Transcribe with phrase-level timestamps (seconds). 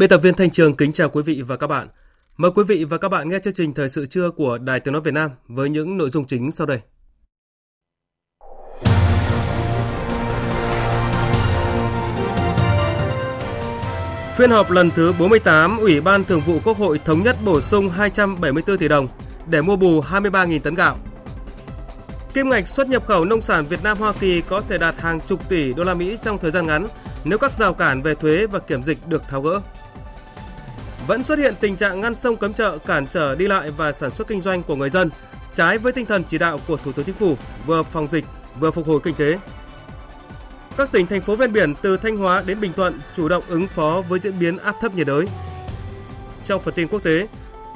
[0.00, 1.88] Biên tập viên Thanh Trường kính chào quý vị và các bạn.
[2.36, 4.92] Mời quý vị và các bạn nghe chương trình Thời sự trưa của Đài Tiếng
[4.92, 6.80] Nói Việt Nam với những nội dung chính sau đây.
[14.36, 17.90] Phiên họp lần thứ 48, Ủy ban Thường vụ Quốc hội thống nhất bổ sung
[17.90, 19.08] 274 tỷ đồng
[19.46, 20.98] để mua bù 23.000 tấn gạo.
[22.34, 25.20] Kim ngạch xuất nhập khẩu nông sản Việt Nam Hoa Kỳ có thể đạt hàng
[25.20, 26.86] chục tỷ đô la Mỹ trong thời gian ngắn
[27.24, 29.60] nếu các rào cản về thuế và kiểm dịch được tháo gỡ.
[31.10, 34.10] Vẫn xuất hiện tình trạng ngăn sông cấm chợ cản trở đi lại và sản
[34.10, 35.10] xuất kinh doanh của người dân,
[35.54, 38.24] trái với tinh thần chỉ đạo của Thủ tướng Chính phủ vừa phòng dịch
[38.60, 39.38] vừa phục hồi kinh tế.
[40.76, 43.66] Các tỉnh thành phố ven biển từ Thanh Hóa đến Bình Thuận chủ động ứng
[43.68, 45.26] phó với diễn biến áp thấp nhiệt đới.
[46.44, 47.26] Trong phần tin quốc tế,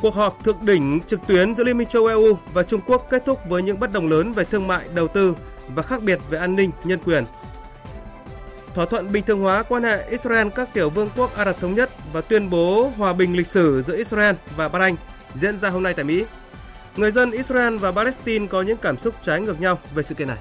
[0.00, 3.22] cuộc họp thượng đỉnh trực tuyến giữa Liên minh châu EU và Trung Quốc kết
[3.26, 5.34] thúc với những bất đồng lớn về thương mại, đầu tư
[5.68, 7.24] và khác biệt về an ninh, nhân quyền
[8.74, 11.74] thỏa thuận bình thường hóa quan hệ Israel các tiểu vương quốc Ả Rập thống
[11.74, 14.96] nhất và tuyên bố hòa bình lịch sử giữa Israel và Bahrain
[15.34, 16.24] diễn ra hôm nay tại Mỹ.
[16.96, 20.28] Người dân Israel và Palestine có những cảm xúc trái ngược nhau về sự kiện
[20.28, 20.38] này.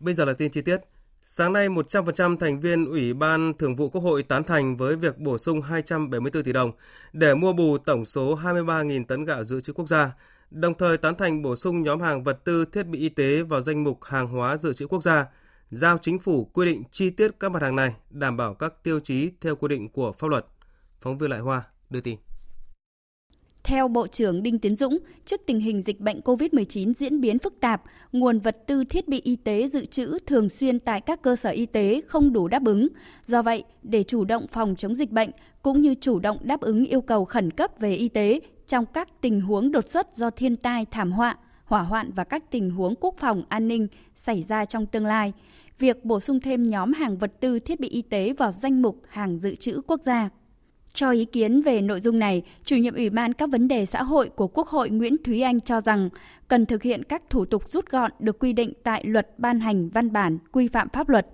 [0.00, 0.80] Bây giờ là tin chi tiết.
[1.22, 5.18] Sáng nay, 100% thành viên Ủy ban Thường vụ Quốc hội tán thành với việc
[5.18, 6.72] bổ sung 274 tỷ đồng
[7.12, 10.10] để mua bù tổng số 23.000 tấn gạo dự trữ quốc gia,
[10.50, 13.60] đồng thời tán thành bổ sung nhóm hàng vật tư thiết bị y tế vào
[13.60, 15.26] danh mục hàng hóa dự trữ quốc gia,
[15.70, 19.00] giao chính phủ quy định chi tiết các mặt hàng này đảm bảo các tiêu
[19.00, 20.46] chí theo quy định của pháp luật.
[21.00, 22.18] Phóng viên Lại Hoa đưa tin.
[23.64, 27.60] Theo Bộ trưởng Đinh Tiến Dũng, trước tình hình dịch bệnh COVID-19 diễn biến phức
[27.60, 31.36] tạp, nguồn vật tư thiết bị y tế dự trữ thường xuyên tại các cơ
[31.36, 32.88] sở y tế không đủ đáp ứng.
[33.26, 35.30] Do vậy, để chủ động phòng chống dịch bệnh
[35.62, 39.08] cũng như chủ động đáp ứng yêu cầu khẩn cấp về y tế trong các
[39.20, 42.94] tình huống đột xuất do thiên tai, thảm họa, hỏa hoạn và các tình huống
[43.00, 45.32] quốc phòng an ninh xảy ra trong tương lai,
[45.78, 49.02] việc bổ sung thêm nhóm hàng vật tư thiết bị y tế vào danh mục
[49.08, 50.28] hàng dự trữ quốc gia.
[50.94, 54.02] Cho ý kiến về nội dung này, chủ nhiệm Ủy ban các vấn đề xã
[54.02, 56.08] hội của Quốc hội Nguyễn Thúy Anh cho rằng
[56.48, 59.88] cần thực hiện các thủ tục rút gọn được quy định tại luật ban hành
[59.88, 61.26] văn bản quy phạm pháp luật.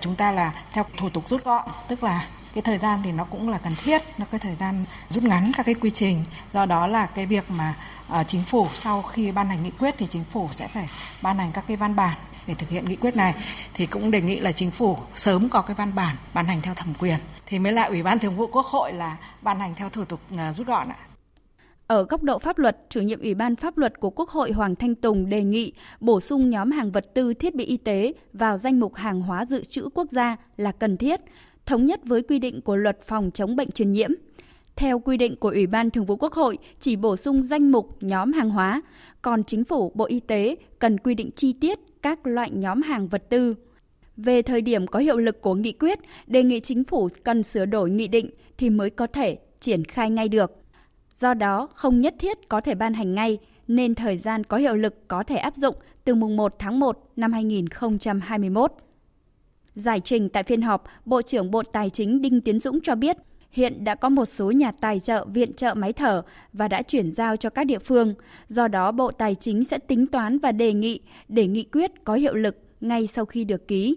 [0.00, 3.24] Chúng ta là theo thủ tục rút gọn, tức là cái thời gian thì nó
[3.24, 6.24] cũng là cần thiết, nó cái thời gian rút ngắn các cái quy trình.
[6.52, 7.74] Do đó là cái việc mà
[8.20, 10.88] uh, chính phủ sau khi ban hành nghị quyết thì chính phủ sẽ phải
[11.22, 13.34] ban hành các cái văn bản để thực hiện nghị quyết này
[13.74, 16.74] thì cũng đề nghị là chính phủ sớm có cái văn bản ban hành theo
[16.74, 19.88] thẩm quyền thì mới lại ủy ban thường vụ quốc hội là ban hành theo
[19.88, 20.96] thủ tục ờ, rút gọn ạ.
[21.86, 24.76] Ở góc độ pháp luật, chủ nhiệm Ủy ban pháp luật của Quốc hội Hoàng
[24.76, 28.58] Thanh Tùng đề nghị bổ sung nhóm hàng vật tư thiết bị y tế vào
[28.58, 31.20] danh mục hàng hóa dự trữ quốc gia là cần thiết,
[31.66, 34.10] thống nhất với quy định của luật phòng chống bệnh truyền nhiễm.
[34.76, 37.96] Theo quy định của Ủy ban Thường vụ Quốc hội, chỉ bổ sung danh mục
[38.00, 38.82] nhóm hàng hóa,
[39.22, 43.08] còn Chính phủ, Bộ Y tế cần quy định chi tiết các loại nhóm hàng
[43.08, 43.54] vật tư.
[44.16, 47.64] Về thời điểm có hiệu lực của nghị quyết, đề nghị Chính phủ cần sửa
[47.64, 50.52] đổi nghị định thì mới có thể triển khai ngay được.
[51.18, 53.38] Do đó, không nhất thiết có thể ban hành ngay,
[53.68, 55.74] nên thời gian có hiệu lực có thể áp dụng
[56.04, 58.72] từ mùng 1 tháng 1 năm 2021.
[59.76, 63.16] Giải trình tại phiên họp, Bộ trưởng Bộ Tài chính Đinh Tiến Dũng cho biết,
[63.50, 66.22] hiện đã có một số nhà tài trợ viện trợ máy thở
[66.52, 68.14] và đã chuyển giao cho các địa phương.
[68.48, 72.14] Do đó, Bộ Tài chính sẽ tính toán và đề nghị để nghị quyết có
[72.14, 73.96] hiệu lực ngay sau khi được ký.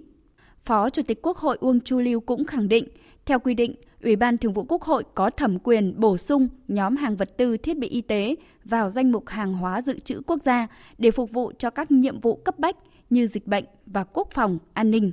[0.65, 2.87] Phó Chủ tịch Quốc hội Uông Chu Lưu cũng khẳng định,
[3.25, 6.95] theo quy định, Ủy ban Thường vụ Quốc hội có thẩm quyền bổ sung nhóm
[6.95, 8.35] hàng vật tư thiết bị y tế
[8.65, 10.67] vào danh mục hàng hóa dự trữ quốc gia
[10.97, 12.75] để phục vụ cho các nhiệm vụ cấp bách
[13.09, 15.11] như dịch bệnh và quốc phòng, an ninh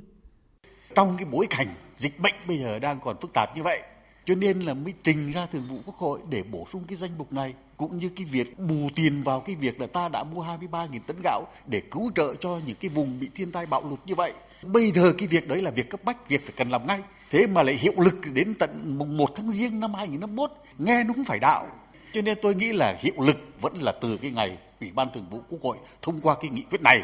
[0.97, 1.67] trong cái bối cảnh
[1.97, 3.81] dịch bệnh bây giờ đang còn phức tạp như vậy
[4.25, 7.17] cho nên là mới trình ra thường vụ quốc hội để bổ sung cái danh
[7.17, 10.43] mục này cũng như cái việc bù tiền vào cái việc là ta đã mua
[10.43, 13.99] 23.000 tấn gạo để cứu trợ cho những cái vùng bị thiên tai bạo lụt
[14.05, 14.33] như vậy.
[14.63, 17.01] Bây giờ cái việc đấy là việc cấp bách, việc phải cần làm ngay.
[17.29, 21.13] Thế mà lại hiệu lực đến tận mùng 1 tháng riêng năm 2021, nghe nó
[21.13, 21.67] cũng phải đạo.
[22.13, 25.25] Cho nên tôi nghĩ là hiệu lực vẫn là từ cái ngày ủy ban thường
[25.29, 27.01] vụ quốc hội thông qua cái nghị quyết này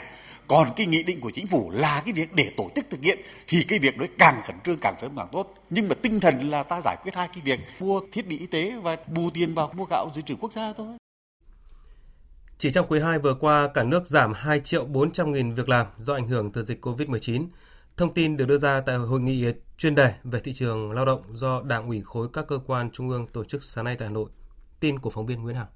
[0.48, 3.20] còn cái nghị định của chính phủ là cái việc để tổ chức thực hiện
[3.48, 6.50] thì cái việc đấy càng khẩn trương càng sớm càng tốt nhưng mà tinh thần
[6.50, 9.54] là ta giải quyết hai cái việc mua thiết bị y tế và bù tiền
[9.54, 10.88] vào mua gạo dự trữ quốc gia thôi
[12.64, 15.88] chỉ trong quý 2 vừa qua, cả nước giảm 2 triệu 400 nghìn việc làm
[15.98, 17.48] do ảnh hưởng từ dịch COVID-19.
[17.98, 19.46] Thông tin được đưa ra tại hội nghị
[19.78, 23.10] chuyên đề về thị trường lao động do Đảng ủy khối các cơ quan trung
[23.10, 24.30] ương tổ chức sáng nay tại Hà Nội.
[24.80, 25.68] Tin của phóng viên Nguyễn Hằng.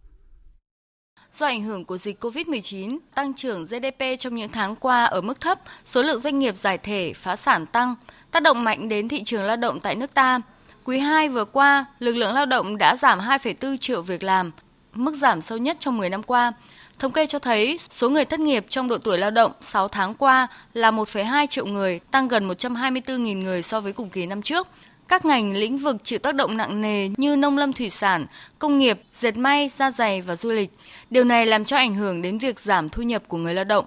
[1.40, 5.42] Do ảnh hưởng của dịch COVID-19, tăng trưởng GDP trong những tháng qua ở mức
[5.42, 7.96] thấp, số lượng doanh nghiệp giải thể, phá sản tăng,
[8.32, 10.42] tác động mạnh đến thị trường lao động tại nước ta.
[10.84, 14.52] Quý 2 vừa qua, lực lượng lao động đã giảm 2,4 triệu việc làm,
[14.94, 16.54] mức giảm sâu nhất trong 10 năm qua.
[17.00, 20.14] Thống kê cho thấy số người thất nghiệp trong độ tuổi lao động 6 tháng
[20.14, 24.68] qua là 1,2 triệu người, tăng gần 124.000 người so với cùng kỳ năm trước.
[25.08, 28.26] Các ngành lĩnh vực chịu tác động nặng nề như nông lâm thủy sản,
[28.60, 30.72] công nghiệp, dệt may, da giày và du lịch.
[31.10, 33.86] Điều này làm cho ảnh hưởng đến việc giảm thu nhập của người lao động.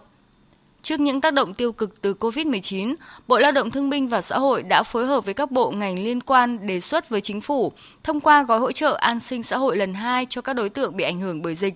[0.83, 2.95] Trước những tác động tiêu cực từ COVID-19,
[3.29, 5.99] Bộ Lao động Thương binh và Xã hội đã phối hợp với các bộ ngành
[5.99, 7.73] liên quan đề xuất với chính phủ
[8.03, 10.97] thông qua gói hỗ trợ an sinh xã hội lần 2 cho các đối tượng
[10.97, 11.75] bị ảnh hưởng bởi dịch.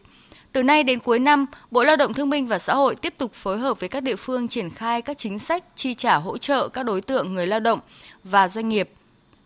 [0.52, 3.34] Từ nay đến cuối năm, Bộ Lao động Thương binh và Xã hội tiếp tục
[3.34, 6.68] phối hợp với các địa phương triển khai các chính sách chi trả hỗ trợ
[6.68, 7.80] các đối tượng người lao động
[8.24, 8.90] và doanh nghiệp.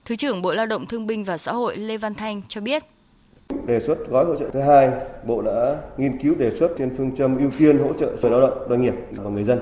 [0.08, 2.82] Thứ trưởng Bộ Lao động Thương binh và Xã hội Lê Văn Thanh cho biết.
[3.66, 4.90] Đề xuất gói hỗ trợ thứ hai,
[5.26, 8.40] Bộ đã nghiên cứu đề xuất trên phương châm ưu tiên hỗ trợ người lao
[8.40, 9.58] động, doanh nghiệp và người dân.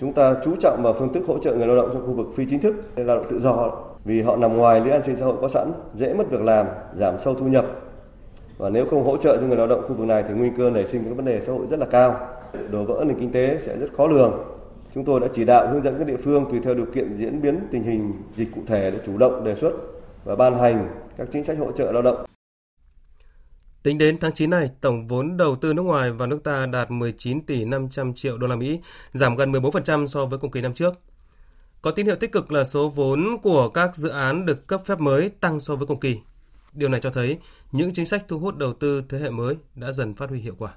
[0.00, 2.26] Chúng ta chú trọng vào phương thức hỗ trợ người lao động trong khu vực
[2.36, 3.72] phi chính thức, lao động tự do
[4.04, 6.66] vì họ nằm ngoài lưới an sinh xã hội có sẵn, dễ mất việc làm,
[6.94, 7.66] giảm sâu thu nhập.
[8.58, 10.70] Và nếu không hỗ trợ cho người lao động khu vực này thì nguy cơ
[10.70, 12.28] nảy sinh các vấn đề xã hội rất là cao.
[12.70, 14.32] Đổ vỡ nền kinh tế sẽ rất khó lường.
[14.96, 17.42] Chúng tôi đã chỉ đạo hướng dẫn các địa phương tùy theo điều kiện diễn
[17.42, 19.72] biến tình hình dịch cụ thể để chủ động đề xuất
[20.24, 22.24] và ban hành các chính sách hỗ trợ lao động.
[23.82, 26.90] Tính đến tháng 9 này, tổng vốn đầu tư nước ngoài vào nước ta đạt
[26.90, 28.80] 19 tỷ 500 triệu đô la Mỹ,
[29.12, 30.94] giảm gần 14% so với cùng kỳ năm trước.
[31.82, 35.00] Có tín hiệu tích cực là số vốn của các dự án được cấp phép
[35.00, 36.18] mới tăng so với cùng kỳ.
[36.72, 37.38] Điều này cho thấy
[37.72, 40.54] những chính sách thu hút đầu tư thế hệ mới đã dần phát huy hiệu
[40.58, 40.70] quả.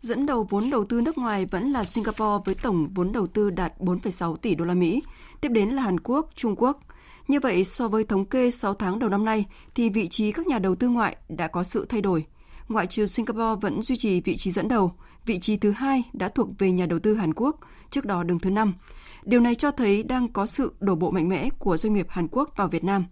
[0.00, 3.50] Dẫn đầu vốn đầu tư nước ngoài vẫn là Singapore với tổng vốn đầu tư
[3.50, 5.02] đạt 4,6 tỷ đô la Mỹ,
[5.40, 6.80] tiếp đến là Hàn Quốc, Trung Quốc.
[7.28, 10.46] Như vậy, so với thống kê 6 tháng đầu năm nay, thì vị trí các
[10.46, 12.24] nhà đầu tư ngoại đã có sự thay đổi.
[12.68, 14.92] Ngoại trừ Singapore vẫn duy trì vị trí dẫn đầu,
[15.26, 17.56] vị trí thứ hai đã thuộc về nhà đầu tư Hàn Quốc,
[17.90, 18.74] trước đó đứng thứ năm.
[19.22, 22.28] Điều này cho thấy đang có sự đổ bộ mạnh mẽ của doanh nghiệp Hàn
[22.30, 23.04] Quốc vào Việt Nam.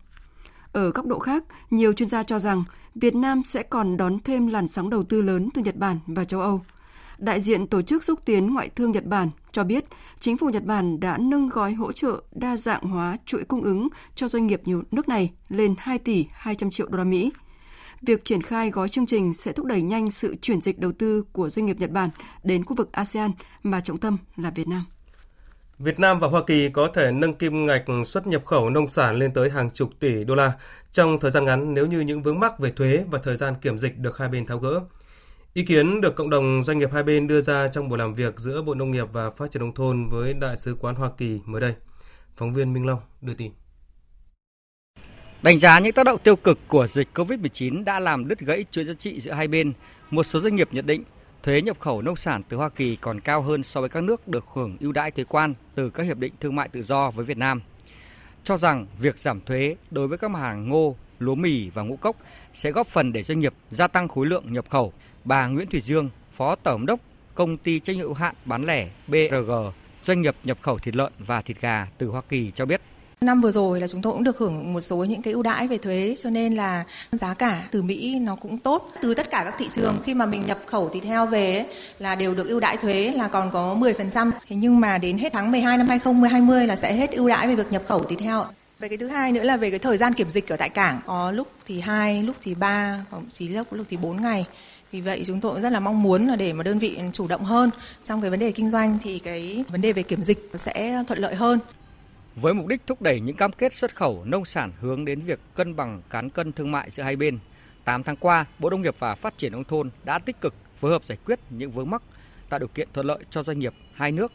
[0.72, 4.46] Ở góc độ khác, nhiều chuyên gia cho rằng Việt Nam sẽ còn đón thêm
[4.46, 6.60] làn sóng đầu tư lớn từ Nhật Bản và châu Âu.
[7.18, 9.84] Đại diện Tổ chức Xúc tiến Ngoại thương Nhật Bản cho biết,
[10.20, 13.88] chính phủ Nhật Bản đã nâng gói hỗ trợ đa dạng hóa chuỗi cung ứng
[14.14, 17.32] cho doanh nghiệp nhiều nước này lên 2 tỷ 200 triệu đô la Mỹ.
[18.02, 21.24] Việc triển khai gói chương trình sẽ thúc đẩy nhanh sự chuyển dịch đầu tư
[21.32, 22.10] của doanh nghiệp Nhật Bản
[22.44, 23.30] đến khu vực ASEAN
[23.62, 24.84] mà trọng tâm là Việt Nam.
[25.78, 29.16] Việt Nam và Hoa Kỳ có thể nâng kim ngạch xuất nhập khẩu nông sản
[29.16, 30.52] lên tới hàng chục tỷ đô la
[30.92, 33.78] trong thời gian ngắn nếu như những vướng mắc về thuế và thời gian kiểm
[33.78, 34.80] dịch được hai bên tháo gỡ.
[35.56, 38.38] Ý kiến được cộng đồng doanh nghiệp hai bên đưa ra trong buổi làm việc
[38.38, 41.40] giữa Bộ Nông nghiệp và Phát triển nông thôn với Đại sứ quán Hoa Kỳ
[41.44, 41.74] mới đây.
[42.36, 43.52] Phóng viên Minh Long đưa tin.
[45.42, 48.84] Đánh giá những tác động tiêu cực của dịch COVID-19 đã làm đứt gãy chuỗi
[48.84, 49.72] giá trị giữa hai bên,
[50.10, 51.04] một số doanh nghiệp nhận định
[51.42, 54.28] thuế nhập khẩu nông sản từ Hoa Kỳ còn cao hơn so với các nước
[54.28, 57.24] được hưởng ưu đãi thuế quan từ các hiệp định thương mại tự do với
[57.24, 57.62] Việt Nam.
[58.44, 61.96] Cho rằng việc giảm thuế đối với các mặt hàng ngô, lúa mì và ngũ
[61.96, 62.16] cốc
[62.54, 64.92] sẽ góp phần để doanh nghiệp gia tăng khối lượng nhập khẩu.
[65.26, 67.00] Bà Nguyễn Thủy Dương, Phó Tổng đốc
[67.34, 69.52] Công ty trách nhiệm hữu hạn bán lẻ BRG,
[70.06, 72.80] doanh nghiệp nhập khẩu thịt lợn và thịt gà từ Hoa Kỳ cho biết.
[73.20, 75.68] Năm vừa rồi là chúng tôi cũng được hưởng một số những cái ưu đãi
[75.68, 78.92] về thuế cho nên là giá cả từ Mỹ nó cũng tốt.
[79.00, 81.66] Từ tất cả các thị trường khi mà mình nhập khẩu thịt heo về ấy,
[81.98, 84.30] là đều được ưu đãi thuế là còn có 10%.
[84.48, 87.54] Thế nhưng mà đến hết tháng 12 năm 2020 là sẽ hết ưu đãi về
[87.54, 88.44] việc nhập khẩu thịt heo.
[88.78, 91.00] Về cái thứ hai nữa là về cái thời gian kiểm dịch ở tại cảng,
[91.06, 94.44] có lúc thì 2, lúc thì 3, thậm chí lúc lúc thì 4 ngày.
[94.92, 97.44] Vì vậy chúng tôi rất là mong muốn là để mà đơn vị chủ động
[97.44, 97.70] hơn
[98.02, 101.18] trong cái vấn đề kinh doanh thì cái vấn đề về kiểm dịch sẽ thuận
[101.18, 101.58] lợi hơn.
[102.36, 105.40] Với mục đích thúc đẩy những cam kết xuất khẩu nông sản hướng đến việc
[105.54, 107.38] cân bằng cán cân thương mại giữa hai bên,
[107.84, 110.90] 8 tháng qua, Bộ Nông nghiệp và Phát triển nông thôn đã tích cực phối
[110.90, 112.02] hợp giải quyết những vướng mắc,
[112.48, 114.32] tạo điều kiện thuận lợi cho doanh nghiệp hai nước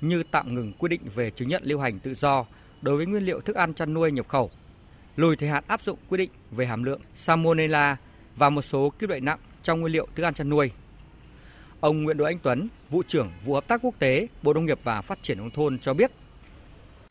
[0.00, 2.44] như tạm ngừng quy định về chứng nhận lưu hành tự do
[2.82, 4.50] đối với nguyên liệu thức ăn chăn nuôi nhập khẩu,
[5.16, 7.96] lùi thời hạn áp dụng quy định về hàm lượng salmonella
[8.36, 10.70] và một số kim loại nặng trong nguyên liệu thức ăn chăn nuôi.
[11.80, 14.78] Ông Nguyễn Đỗ Anh Tuấn, vụ trưởng vụ hợp tác quốc tế, Bộ Nông nghiệp
[14.84, 16.10] và Phát triển nông thôn cho biết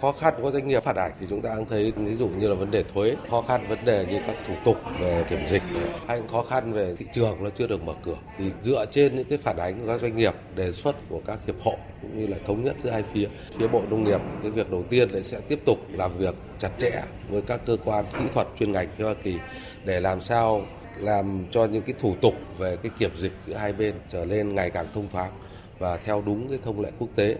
[0.04, 2.48] khó khăn của doanh nghiệp phản ảnh thì chúng ta đang thấy ví dụ như
[2.48, 5.62] là vấn đề thuế, khó khăn vấn đề như các thủ tục về kiểm dịch
[6.08, 8.18] hay khó khăn về thị trường nó chưa được mở cửa.
[8.38, 11.40] Thì dựa trên những cái phản ánh của các doanh nghiệp, đề xuất của các
[11.46, 13.28] hiệp hội cũng như là thống nhất giữa hai phía.
[13.60, 16.70] Phía Bộ Nông nghiệp cái việc đầu tiên là sẽ tiếp tục làm việc chặt
[16.78, 19.38] chẽ với các cơ quan kỹ thuật chuyên ngành phía Hoa Kỳ
[19.86, 20.66] để làm sao
[20.98, 24.56] làm cho những cái thủ tục về cái kiểm dịch giữa hai bên trở nên
[24.56, 25.32] ngày càng thông thoáng
[25.80, 27.38] và theo đúng cái thông lệ quốc tế.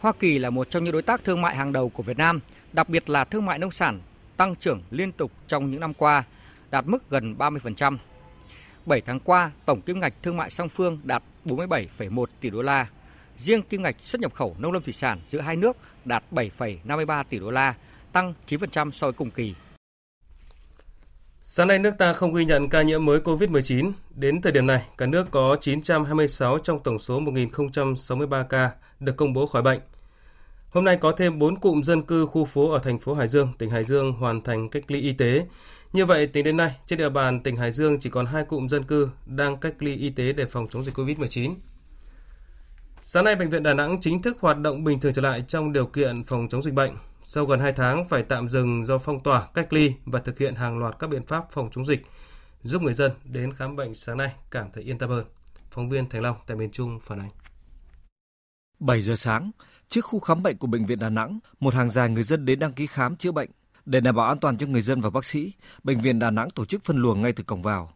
[0.00, 2.40] Hoa Kỳ là một trong những đối tác thương mại hàng đầu của Việt Nam,
[2.72, 4.00] đặc biệt là thương mại nông sản
[4.36, 6.24] tăng trưởng liên tục trong những năm qua,
[6.70, 7.96] đạt mức gần 30%.
[8.86, 12.86] 7 tháng qua, tổng kim ngạch thương mại song phương đạt 47,1 tỷ đô la.
[13.38, 17.24] Riêng kim ngạch xuất nhập khẩu nông lâm thủy sản giữa hai nước đạt 7,53
[17.24, 17.74] tỷ đô la,
[18.12, 19.54] tăng 9% so với cùng kỳ.
[21.50, 23.92] Sáng nay nước ta không ghi nhận ca nhiễm mới COVID-19.
[24.14, 29.32] Đến thời điểm này, cả nước có 926 trong tổng số 1.063 ca được công
[29.32, 29.80] bố khỏi bệnh.
[30.70, 33.52] Hôm nay có thêm 4 cụm dân cư khu phố ở thành phố Hải Dương,
[33.58, 35.46] tỉnh Hải Dương hoàn thành cách ly y tế.
[35.92, 38.68] Như vậy, tính đến nay, trên địa bàn tỉnh Hải Dương chỉ còn 2 cụm
[38.68, 41.54] dân cư đang cách ly y tế để phòng chống dịch COVID-19.
[43.00, 45.72] Sáng nay, Bệnh viện Đà Nẵng chính thức hoạt động bình thường trở lại trong
[45.72, 46.96] điều kiện phòng chống dịch bệnh.
[47.30, 50.54] Sau gần 2 tháng phải tạm dừng do phong tỏa, cách ly và thực hiện
[50.54, 52.06] hàng loạt các biện pháp phòng chống dịch,
[52.62, 55.26] giúp người dân đến khám bệnh sáng nay cảm thấy yên tâm hơn.
[55.70, 57.30] Phóng viên Thành Long tại miền Trung phản ánh.
[58.80, 59.50] 7 giờ sáng,
[59.88, 62.58] trước khu khám bệnh của Bệnh viện Đà Nẵng, một hàng dài người dân đến
[62.58, 63.50] đăng ký khám chữa bệnh.
[63.86, 65.52] Để đảm bảo an toàn cho người dân và bác sĩ,
[65.84, 67.92] Bệnh viện Đà Nẵng tổ chức phân luồng ngay từ cổng vào.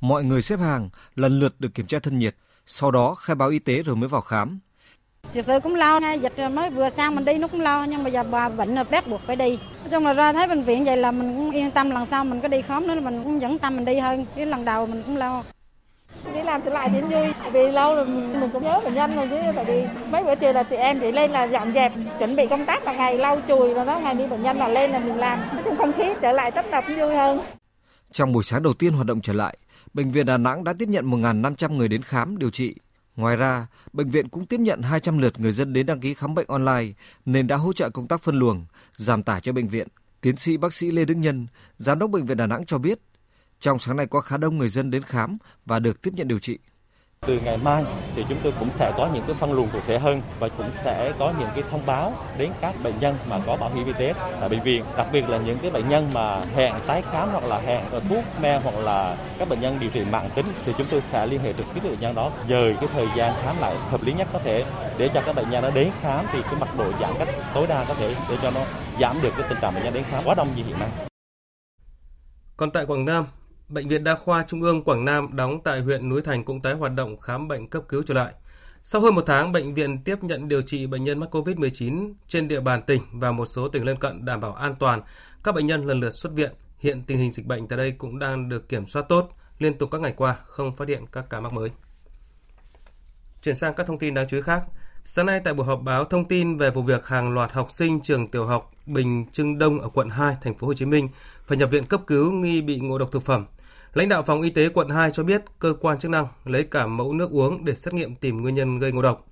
[0.00, 2.36] Mọi người xếp hàng, lần lượt được kiểm tra thân nhiệt,
[2.66, 4.60] sau đó khai báo y tế rồi mới vào khám.
[5.34, 8.12] Thực sự cũng lo, dịch mới vừa sang mình đi nó cũng lo, nhưng bây
[8.12, 9.48] giờ bà bệnh là bắt buộc phải đi.
[9.50, 12.24] Nói chung là ra thấy bệnh viện vậy là mình cũng yên tâm, lần sau
[12.24, 14.86] mình có đi khám nữa mình cũng dẫn tâm mình đi hơn, cái lần đầu
[14.86, 15.42] mình cũng lo.
[16.34, 19.16] Đi làm trở lại thì vui, vì lâu rồi mình, mình cũng nhớ bệnh nhân
[19.16, 21.92] rồi chứ, tại vì mấy bữa chiều là chị em chị lên là dọn dẹp,
[22.18, 24.68] chuẩn bị công tác là ngày lau chùi rồi đó, ngày đi bệnh nhân là
[24.68, 25.38] lên là mình làm.
[25.52, 27.40] Nói chung không khí trở lại tấp nập vui hơn.
[28.12, 29.56] Trong buổi sáng đầu tiên hoạt động trở lại,
[29.94, 32.74] Bệnh viện Đà Nẵng đã tiếp nhận 1.500 người đến khám, điều trị.
[33.16, 36.34] Ngoài ra, bệnh viện cũng tiếp nhận 200 lượt người dân đến đăng ký khám
[36.34, 36.92] bệnh online
[37.24, 38.66] nên đã hỗ trợ công tác phân luồng,
[38.96, 39.88] giảm tải cho bệnh viện.
[40.20, 42.98] Tiến sĩ bác sĩ Lê Đức Nhân, giám đốc bệnh viện Đà Nẵng cho biết,
[43.60, 46.38] trong sáng nay có khá đông người dân đến khám và được tiếp nhận điều
[46.38, 46.58] trị.
[47.26, 47.84] Từ ngày mai
[48.16, 50.70] thì chúng tôi cũng sẽ có những cái phân luồng cụ thể hơn và cũng
[50.84, 53.92] sẽ có những cái thông báo đến các bệnh nhân mà có bảo hiểm y
[53.92, 57.28] tế tại bệnh viện, đặc biệt là những cái bệnh nhân mà hẹn tái khám
[57.32, 60.72] hoặc là hẹn thuốc men hoặc là các bệnh nhân điều trị mạng tính thì
[60.78, 63.34] chúng tôi sẽ liên hệ trực tiếp với bệnh nhân đó dời cái thời gian
[63.42, 64.64] khám lại hợp lý nhất có thể
[64.98, 67.66] để cho các bệnh nhân nó đến khám thì cái mật độ giãn cách tối
[67.66, 68.60] đa có thể để cho nó
[69.00, 70.88] giảm được cái tình trạng bệnh nhân đến khám quá đông như hiện nay.
[72.56, 73.26] Còn tại Quảng Nam,
[73.72, 76.74] Bệnh viện Đa khoa Trung ương Quảng Nam đóng tại huyện Núi Thành cũng tái
[76.74, 78.32] hoạt động khám bệnh cấp cứu trở lại.
[78.82, 82.48] Sau hơn một tháng, bệnh viện tiếp nhận điều trị bệnh nhân mắc COVID-19 trên
[82.48, 85.00] địa bàn tỉnh và một số tỉnh lân cận đảm bảo an toàn.
[85.44, 86.52] Các bệnh nhân lần lượt xuất viện.
[86.78, 89.28] Hiện tình hình dịch bệnh tại đây cũng đang được kiểm soát tốt.
[89.58, 91.70] Liên tục các ngày qua không phát hiện các ca mắc mới.
[93.42, 94.62] Chuyển sang các thông tin đáng chú ý khác.
[95.04, 98.00] Sáng nay tại buổi họp báo thông tin về vụ việc hàng loạt học sinh
[98.00, 101.08] trường tiểu học Bình Trưng Đông ở quận 2, thành phố Hồ Chí Minh
[101.46, 103.46] phải nhập viện cấp cứu nghi bị ngộ độc thực phẩm.
[103.94, 106.86] Lãnh đạo phòng y tế quận 2 cho biết cơ quan chức năng lấy cả
[106.86, 109.26] mẫu nước uống để xét nghiệm tìm nguyên nhân gây ngộ độc.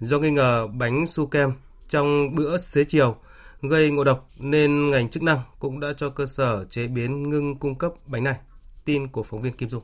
[0.00, 1.52] Do nghi ngờ bánh su kem
[1.88, 3.16] trong bữa xế chiều
[3.62, 7.56] gây ngộ độc nên ngành chức năng cũng đã cho cơ sở chế biến ngưng
[7.56, 8.36] cung cấp bánh này.
[8.84, 9.82] Tin của phóng viên Kim Dung.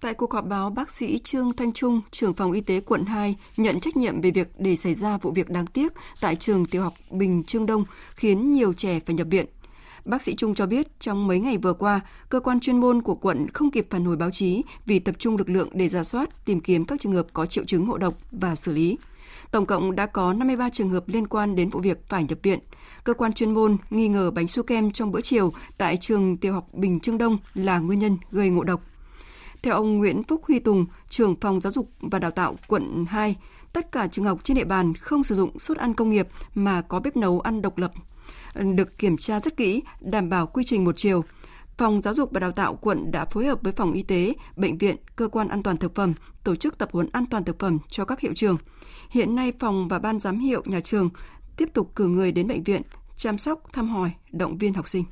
[0.00, 3.36] Tại cuộc họp báo, bác sĩ Trương Thanh Trung, trưởng phòng y tế quận 2,
[3.56, 6.82] nhận trách nhiệm về việc để xảy ra vụ việc đáng tiếc tại trường tiểu
[6.82, 9.46] học Bình Trương Đông khiến nhiều trẻ phải nhập viện.
[10.04, 13.14] Bác sĩ Trung cho biết trong mấy ngày vừa qua, cơ quan chuyên môn của
[13.14, 16.44] quận không kịp phản hồi báo chí vì tập trung lực lượng để ra soát,
[16.44, 18.98] tìm kiếm các trường hợp có triệu chứng ngộ độc và xử lý.
[19.50, 22.58] Tổng cộng đã có 53 trường hợp liên quan đến vụ việc phải nhập viện.
[23.04, 26.52] Cơ quan chuyên môn nghi ngờ bánh su kem trong bữa chiều tại trường tiểu
[26.52, 28.82] học Bình Trương Đông là nguyên nhân gây ngộ độc.
[29.62, 33.36] Theo ông Nguyễn Phúc Huy Tùng, trưởng phòng giáo dục và đào tạo quận 2,
[33.72, 36.82] tất cả trường học trên địa bàn không sử dụng suất ăn công nghiệp mà
[36.82, 37.92] có bếp nấu ăn độc lập
[38.54, 41.24] được kiểm tra rất kỹ, đảm bảo quy trình một chiều.
[41.76, 44.78] Phòng Giáo dục và Đào tạo quận đã phối hợp với phòng y tế, bệnh
[44.78, 47.78] viện, cơ quan an toàn thực phẩm tổ chức tập huấn an toàn thực phẩm
[47.88, 48.56] cho các hiệu trường.
[49.10, 51.10] Hiện nay phòng và ban giám hiệu nhà trường
[51.56, 52.82] tiếp tục cử người đến bệnh viện
[53.16, 55.04] chăm sóc, thăm hỏi, động viên học sinh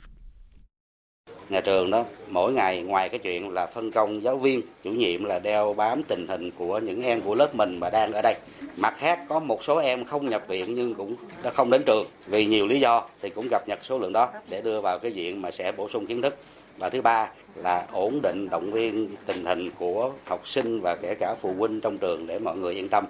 [1.50, 5.24] nhà trường đó mỗi ngày ngoài cái chuyện là phân công giáo viên chủ nhiệm
[5.24, 8.34] là đeo bám tình hình của những em của lớp mình mà đang ở đây
[8.76, 12.06] mặt khác có một số em không nhập viện nhưng cũng đã không đến trường.
[12.26, 15.12] Vì nhiều lý do thì cũng cập nhật số lượng đó để đưa vào cái
[15.12, 16.36] diện mà sẽ bổ sung kiến thức.
[16.78, 21.14] Và thứ ba là ổn định động viên tình hình của học sinh và kể
[21.14, 23.04] cả phụ huynh trong trường để mọi người yên tâm.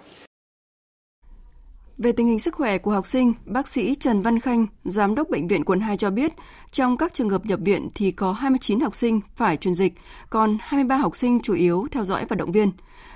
[2.03, 5.29] Về tình hình sức khỏe của học sinh, bác sĩ Trần Văn Khanh, giám đốc
[5.29, 6.33] bệnh viện quận 2 cho biết,
[6.71, 9.93] trong các trường hợp nhập viện thì có 29 học sinh phải truyền dịch,
[10.31, 12.73] còn 23 học sinh chủ yếu theo dõi và động viên.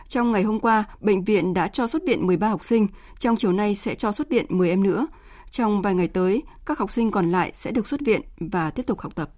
[0.09, 2.87] Trong ngày hôm qua, bệnh viện đã cho xuất viện 13 học sinh,
[3.19, 5.07] trong chiều nay sẽ cho xuất viện 10 em nữa.
[5.51, 8.83] Trong vài ngày tới, các học sinh còn lại sẽ được xuất viện và tiếp
[8.87, 9.31] tục học tập.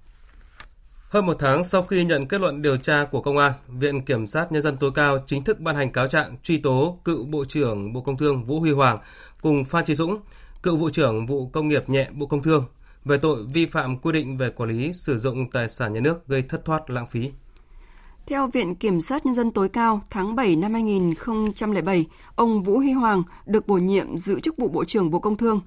[1.09, 4.27] Hơn một tháng sau khi nhận kết luận điều tra của công an, Viện Kiểm
[4.27, 7.45] sát Nhân dân tối cao chính thức ban hành cáo trạng truy tố cựu Bộ
[7.45, 8.99] trưởng Bộ Công Thương Vũ Huy Hoàng
[9.43, 10.21] cùng Phan Trí Dũng,
[10.63, 12.65] cựu Vụ trưởng Vụ Công nghiệp nhẹ Bộ Công Thương
[13.05, 16.29] về tội vi phạm quy định về quản lý sử dụng tài sản nhà nước
[16.29, 17.31] gây thất thoát lãng phí.
[18.27, 22.93] Theo Viện Kiểm sát Nhân dân tối cao, tháng 7 năm 2007, ông Vũ Huy
[22.93, 25.61] Hoàng được bổ nhiệm giữ chức vụ Bộ trưởng Bộ Công Thương.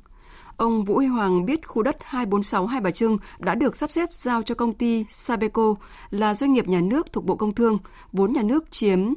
[0.57, 4.13] Ông Vũ Huy Hoàng biết khu đất 246 Hai Bà Trưng đã được sắp xếp
[4.13, 5.75] giao cho công ty Sabeco
[6.09, 7.77] là doanh nghiệp nhà nước thuộc Bộ Công Thương,
[8.11, 9.13] vốn nhà nước chiếm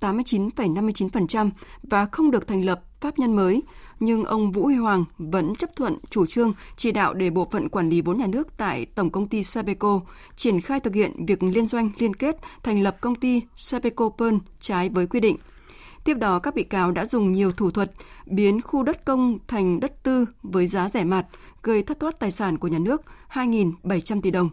[0.00, 1.50] 89,59%
[1.82, 3.62] và không được thành lập pháp nhân mới,
[4.00, 7.68] nhưng ông Vũ Huy Hoàng vẫn chấp thuận chủ trương chỉ đạo để bộ phận
[7.68, 10.00] quản lý vốn nhà nước tại Tổng công ty Sabeco
[10.36, 14.36] triển khai thực hiện việc liên doanh liên kết thành lập công ty Sabeco Pearl
[14.60, 15.36] trái với quy định.
[16.04, 17.92] Tiếp đó, các bị cáo đã dùng nhiều thủ thuật
[18.26, 21.26] biến khu đất công thành đất tư với giá rẻ mạt,
[21.62, 24.50] gây thất thoát tài sản của nhà nước 2.700 tỷ đồng.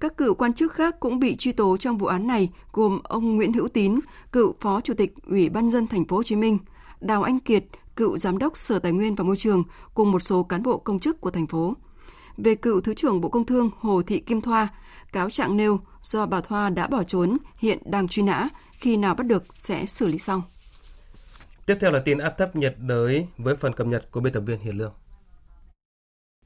[0.00, 3.36] Các cựu quan chức khác cũng bị truy tố trong vụ án này gồm ông
[3.36, 3.94] Nguyễn Hữu Tín,
[4.32, 6.58] cựu Phó Chủ tịch Ủy ban dân thành phố Hồ Chí Minh,
[7.00, 7.64] Đào Anh Kiệt,
[8.00, 9.64] cựu Giám đốc Sở Tài nguyên và Môi trường
[9.94, 11.76] cùng một số cán bộ công chức của thành phố.
[12.36, 14.68] Về cựu Thứ trưởng Bộ Công Thương Hồ Thị Kim Thoa,
[15.12, 19.14] cáo trạng nêu do bà Thoa đã bỏ trốn, hiện đang truy nã, khi nào
[19.14, 20.42] bắt được sẽ xử lý sau.
[21.66, 24.40] Tiếp theo là tin áp thấp nhiệt đới với phần cập nhật của biên tập
[24.46, 24.92] viên Hiền Lương.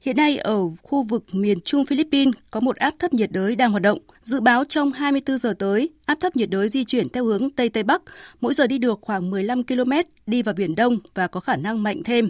[0.05, 3.71] Hiện nay ở khu vực miền Trung Philippines có một áp thấp nhiệt đới đang
[3.71, 3.99] hoạt động.
[4.21, 7.69] Dự báo trong 24 giờ tới, áp thấp nhiệt đới di chuyển theo hướng Tây
[7.69, 8.01] Tây Bắc,
[8.41, 9.91] mỗi giờ đi được khoảng 15 km,
[10.27, 12.29] đi vào Biển Đông và có khả năng mạnh thêm.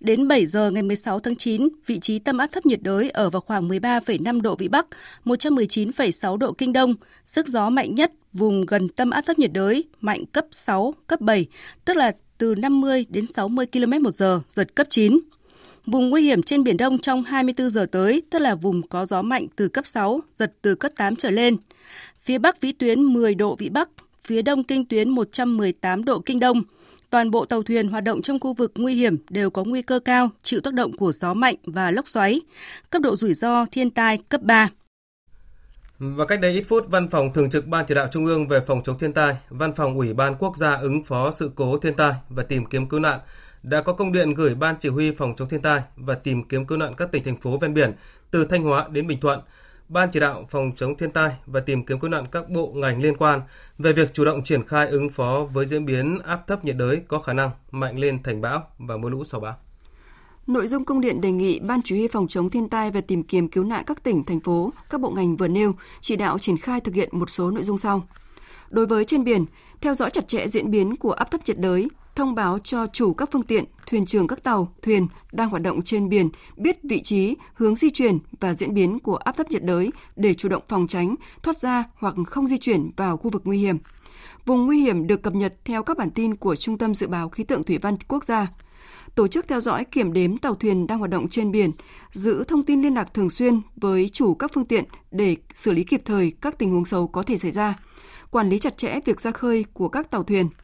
[0.00, 3.30] Đến 7 giờ ngày 16 tháng 9, vị trí tâm áp thấp nhiệt đới ở
[3.30, 4.86] vào khoảng 13,5 độ Vĩ Bắc,
[5.24, 6.94] 119,6 độ Kinh Đông,
[7.26, 11.20] sức gió mạnh nhất vùng gần tâm áp thấp nhiệt đới mạnh cấp 6, cấp
[11.20, 11.46] 7,
[11.84, 15.18] tức là từ 50 đến 60 km một giờ, giật cấp 9.
[15.86, 19.22] Vùng nguy hiểm trên Biển Đông trong 24 giờ tới, tức là vùng có gió
[19.22, 21.56] mạnh từ cấp 6, giật từ cấp 8 trở lên.
[22.20, 23.88] Phía Bắc vĩ tuyến 10 độ Vĩ Bắc,
[24.24, 26.62] phía Đông kinh tuyến 118 độ Kinh Đông.
[27.10, 30.00] Toàn bộ tàu thuyền hoạt động trong khu vực nguy hiểm đều có nguy cơ
[30.00, 32.40] cao chịu tác động của gió mạnh và lốc xoáy.
[32.90, 34.68] Cấp độ rủi ro thiên tai cấp 3.
[35.98, 38.60] Và cách đây ít phút, Văn phòng Thường trực Ban Chỉ đạo Trung ương về
[38.66, 41.94] phòng chống thiên tai, Văn phòng Ủy ban Quốc gia ứng phó sự cố thiên
[41.94, 43.18] tai và tìm kiếm cứu nạn
[43.62, 46.66] đã có công điện gửi Ban Chỉ huy phòng chống thiên tai và tìm kiếm
[46.66, 47.92] cứu nạn các tỉnh thành phố ven biển
[48.30, 49.40] từ Thanh Hóa đến Bình Thuận,
[49.88, 53.02] Ban chỉ đạo phòng chống thiên tai và tìm kiếm cứu nạn các bộ ngành
[53.02, 53.40] liên quan
[53.78, 57.00] về việc chủ động triển khai ứng phó với diễn biến áp thấp nhiệt đới
[57.08, 59.54] có khả năng mạnh lên thành bão và mưa lũ sau bão.
[60.46, 63.22] Nội dung công điện đề nghị Ban Chỉ huy phòng chống thiên tai và tìm
[63.22, 66.58] kiếm cứu nạn các tỉnh, thành phố, các bộ ngành vừa nêu chỉ đạo triển
[66.58, 68.06] khai thực hiện một số nội dung sau.
[68.70, 69.44] Đối với trên biển,
[69.80, 71.88] theo dõi chặt chẽ diễn biến của áp thấp nhiệt đới,
[72.20, 75.82] thông báo cho chủ các phương tiện, thuyền trưởng các tàu, thuyền đang hoạt động
[75.82, 79.64] trên biển biết vị trí, hướng di chuyển và diễn biến của áp thấp nhiệt
[79.64, 83.42] đới để chủ động phòng tránh, thoát ra hoặc không di chuyển vào khu vực
[83.44, 83.78] nguy hiểm.
[84.46, 87.28] Vùng nguy hiểm được cập nhật theo các bản tin của Trung tâm Dự báo
[87.28, 88.46] Khí tượng Thủy văn Quốc gia.
[89.14, 91.70] Tổ chức theo dõi kiểm đếm tàu thuyền đang hoạt động trên biển,
[92.12, 95.84] giữ thông tin liên lạc thường xuyên với chủ các phương tiện để xử lý
[95.84, 97.78] kịp thời các tình huống xấu có thể xảy ra,
[98.30, 100.48] quản lý chặt chẽ việc ra khơi của các tàu thuyền–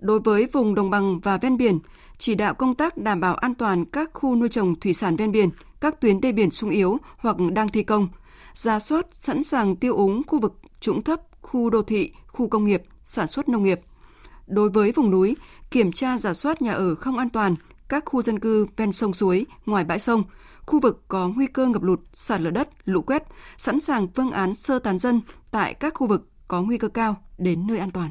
[0.00, 1.78] Đối với vùng đồng bằng và ven biển,
[2.18, 5.32] chỉ đạo công tác đảm bảo an toàn các khu nuôi trồng thủy sản ven
[5.32, 8.08] biển, các tuyến đê biển sung yếu hoặc đang thi công,
[8.54, 12.64] ra soát sẵn sàng tiêu úng khu vực trũng thấp, khu đô thị, khu công
[12.64, 13.80] nghiệp, sản xuất nông nghiệp.
[14.46, 15.36] Đối với vùng núi,
[15.70, 17.54] kiểm tra giả soát nhà ở không an toàn,
[17.88, 20.24] các khu dân cư ven sông suối, ngoài bãi sông,
[20.66, 23.22] khu vực có nguy cơ ngập lụt, sạt lở đất, lũ quét,
[23.58, 27.16] sẵn sàng phương án sơ tán dân tại các khu vực có nguy cơ cao
[27.38, 28.10] đến nơi an toàn.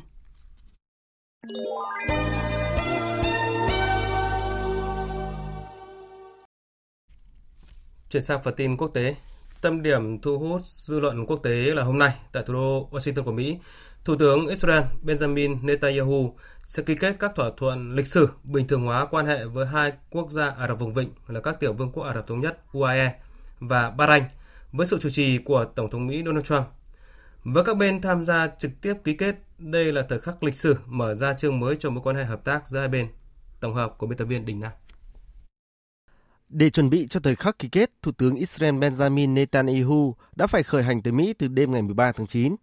[8.10, 9.16] Chuyển sang phần tin quốc tế.
[9.62, 13.24] Tâm điểm thu hút dư luận quốc tế là hôm nay tại thủ đô Washington
[13.24, 13.58] của Mỹ,
[14.06, 18.84] Thủ tướng Israel Benjamin Netanyahu sẽ ký kết các thỏa thuận lịch sử bình thường
[18.84, 21.92] hóa quan hệ với hai quốc gia Ả Rập vùng vịnh là các tiểu vương
[21.92, 23.14] quốc Ả Rập thống nhất UAE
[23.60, 24.24] và Bahrain
[24.72, 26.68] với sự chủ trì của Tổng thống Mỹ Donald Trump.
[27.44, 30.78] Với các bên tham gia trực tiếp ký kết, đây là thời khắc lịch sử
[30.86, 33.08] mở ra chương mới cho mối quan hệ hợp tác giữa hai bên.
[33.60, 34.72] Tổng hợp của biên tập viên Đình Nam.
[36.50, 40.64] Để chuẩn bị cho thời khắc ký kết, Thủ tướng Israel Benjamin Netanyahu đã phải
[40.64, 42.56] khởi hành tới Mỹ từ đêm ngày 13 tháng 9.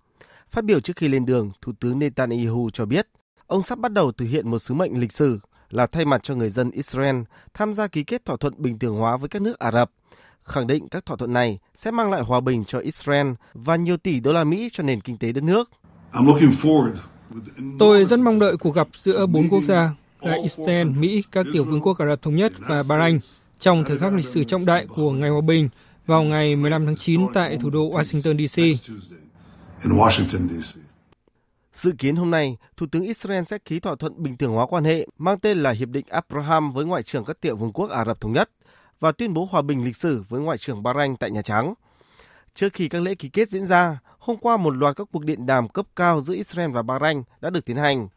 [0.50, 3.08] Phát biểu trước khi lên đường, Thủ tướng Netanyahu cho biết
[3.46, 6.34] ông sắp bắt đầu thực hiện một sứ mệnh lịch sử là thay mặt cho
[6.34, 7.16] người dân Israel
[7.54, 9.90] tham gia ký kết thỏa thuận bình thường hóa với các nước Ả Rập,
[10.42, 13.96] khẳng định các thỏa thuận này sẽ mang lại hòa bình cho Israel và nhiều
[13.96, 15.70] tỷ đô la Mỹ cho nền kinh tế đất nước.
[17.78, 21.64] Tôi rất mong đợi cuộc gặp giữa bốn quốc gia là Israel, Mỹ, các tiểu
[21.64, 23.18] vương quốc Ả Rập Thống Nhất và Bahrain
[23.58, 25.68] trong thời khắc lịch sử trọng đại của Ngày Hòa Bình
[26.06, 28.58] vào ngày 15 tháng 9 tại thủ đô Washington, D.C.
[31.72, 34.84] Dự kiến hôm nay, Thủ tướng Israel sẽ ký thỏa thuận bình thường hóa quan
[34.84, 38.04] hệ mang tên là Hiệp định Abraham với Ngoại trưởng các tiểu vương quốc Ả
[38.04, 38.50] Rập Thống Nhất
[39.00, 41.74] và tuyên bố hòa bình lịch sử với Ngoại trưởng Bahrain tại Nhà Trắng.
[42.54, 45.46] Trước khi các lễ ký kết diễn ra, hôm qua một loạt các cuộc điện
[45.46, 48.08] đàm cấp cao giữa Israel và Bahrain đã được tiến hành.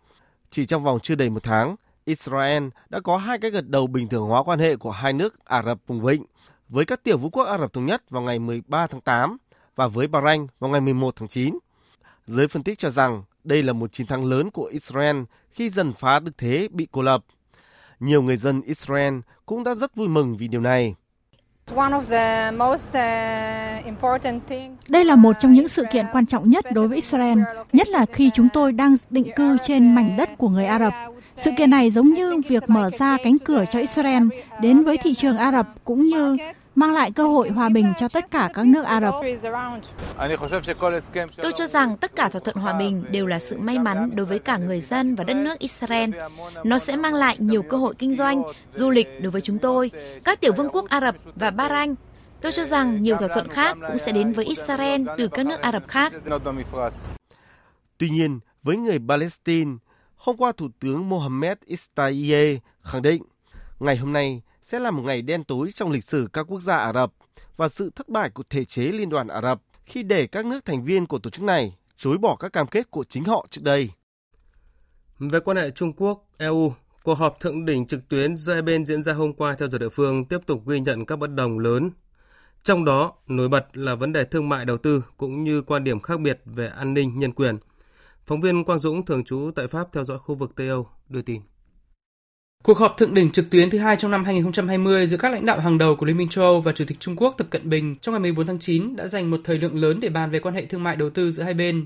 [0.51, 4.07] Chỉ trong vòng chưa đầy một tháng, Israel đã có hai cái gật đầu bình
[4.07, 6.25] thường hóa quan hệ của hai nước Ả Rập vùng vịnh
[6.69, 9.37] với các tiểu vũ quốc Ả Rập Thống Nhất vào ngày 13 tháng 8
[9.75, 11.57] và với Bahrain vào ngày 11 tháng 9.
[12.25, 15.17] Giới phân tích cho rằng đây là một chiến thắng lớn của Israel
[15.51, 17.25] khi dần phá được thế bị cô lập.
[17.99, 20.95] Nhiều người dân Israel cũng đã rất vui mừng vì điều này.
[24.89, 27.39] Đây là một trong những sự kiện quan trọng nhất đối với Israel,
[27.73, 30.93] nhất là khi chúng tôi đang định cư trên mảnh đất của người Ả Rập.
[31.36, 34.23] Sự kiện này giống như việc mở ra cánh cửa cho Israel
[34.62, 36.38] đến với thị trường Ả Rập cũng như
[36.75, 39.13] mang lại cơ hội hòa bình cho tất cả các nước Ả Rập.
[41.41, 44.25] Tôi cho rằng tất cả thỏa thuận hòa bình đều là sự may mắn đối
[44.25, 46.09] với cả người dân và đất nước Israel.
[46.63, 49.91] Nó sẽ mang lại nhiều cơ hội kinh doanh, du lịch đối với chúng tôi,
[50.23, 51.93] các tiểu vương quốc Ả Rập và Bahrain.
[52.41, 55.61] Tôi cho rằng nhiều thỏa thuận khác cũng sẽ đến với Israel từ các nước
[55.61, 56.13] Ả Rập khác.
[57.97, 59.71] Tuy nhiên, với người Palestine,
[60.15, 63.23] hôm qua Thủ tướng Mohammed Istaiye khẳng định
[63.79, 66.75] ngày hôm nay sẽ là một ngày đen tối trong lịch sử các quốc gia
[66.75, 67.12] Ả Rập
[67.58, 70.65] và sự thất bại của thể chế Liên đoàn Ả Rập khi để các nước
[70.65, 73.62] thành viên của tổ chức này chối bỏ các cam kết của chính họ trước
[73.63, 73.89] đây.
[75.19, 76.73] Về quan hệ Trung Quốc, EU,
[77.04, 79.78] cuộc họp thượng đỉnh trực tuyến giữa hai bên diễn ra hôm qua theo giờ
[79.78, 81.89] địa phương tiếp tục ghi nhận các bất đồng lớn.
[82.63, 85.99] Trong đó, nổi bật là vấn đề thương mại đầu tư cũng như quan điểm
[85.99, 87.58] khác biệt về an ninh nhân quyền.
[88.25, 91.21] Phóng viên Quang Dũng thường trú tại Pháp theo dõi khu vực Tây Âu đưa
[91.21, 91.41] tin.
[92.65, 95.60] Cuộc họp thượng đỉnh trực tuyến thứ hai trong năm 2020 giữa các lãnh đạo
[95.60, 97.95] hàng đầu của Liên minh châu Âu và Chủ tịch Trung Quốc Tập Cận Bình
[98.01, 100.56] trong ngày 14 tháng 9 đã dành một thời lượng lớn để bàn về quan
[100.56, 101.86] hệ thương mại đầu tư giữa hai bên.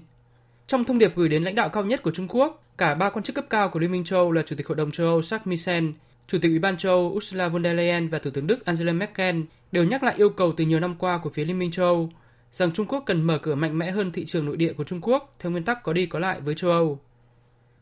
[0.68, 3.24] Trong thông điệp gửi đến lãnh đạo cao nhất của Trung Quốc, cả ba quan
[3.24, 5.20] chức cấp cao của Liên minh châu Âu là Chủ tịch Hội đồng châu Âu
[5.20, 5.86] Jacques Michel,
[6.28, 8.94] Chủ tịch Ủy ban châu Âu Ursula von der Leyen và Thủ tướng Đức Angela
[8.94, 11.86] Merkel đều nhắc lại yêu cầu từ nhiều năm qua của phía Liên minh châu
[11.86, 12.10] Âu
[12.52, 15.02] rằng Trung Quốc cần mở cửa mạnh mẽ hơn thị trường nội địa của Trung
[15.02, 17.00] Quốc theo nguyên tắc có đi có lại với châu Âu.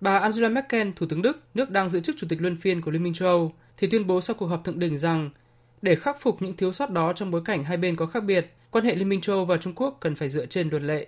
[0.01, 2.91] Bà Angela Merkel, Thủ tướng Đức, nước đang giữ chức Chủ tịch luân phiên của
[2.91, 5.29] Liên minh châu Âu, thì tuyên bố sau cuộc họp thượng đỉnh rằng
[5.81, 8.53] để khắc phục những thiếu sót đó trong bối cảnh hai bên có khác biệt,
[8.71, 11.07] quan hệ Liên minh châu Âu và Trung Quốc cần phải dựa trên luật lệ.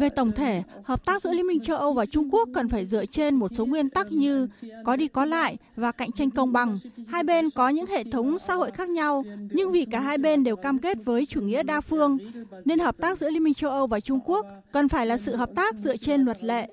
[0.00, 2.86] Về tổng thể, hợp tác giữa Liên minh châu Âu và Trung Quốc cần phải
[2.86, 4.46] dựa trên một số nguyên tắc như
[4.84, 6.78] có đi có lại và cạnh tranh công bằng.
[7.08, 10.44] Hai bên có những hệ thống xã hội khác nhau, nhưng vì cả hai bên
[10.44, 12.18] đều cam kết với chủ nghĩa đa phương,
[12.64, 15.36] nên hợp tác giữa Liên minh châu Âu và Trung Quốc cần phải là sự
[15.36, 16.68] hợp tác dựa trên luật lệ.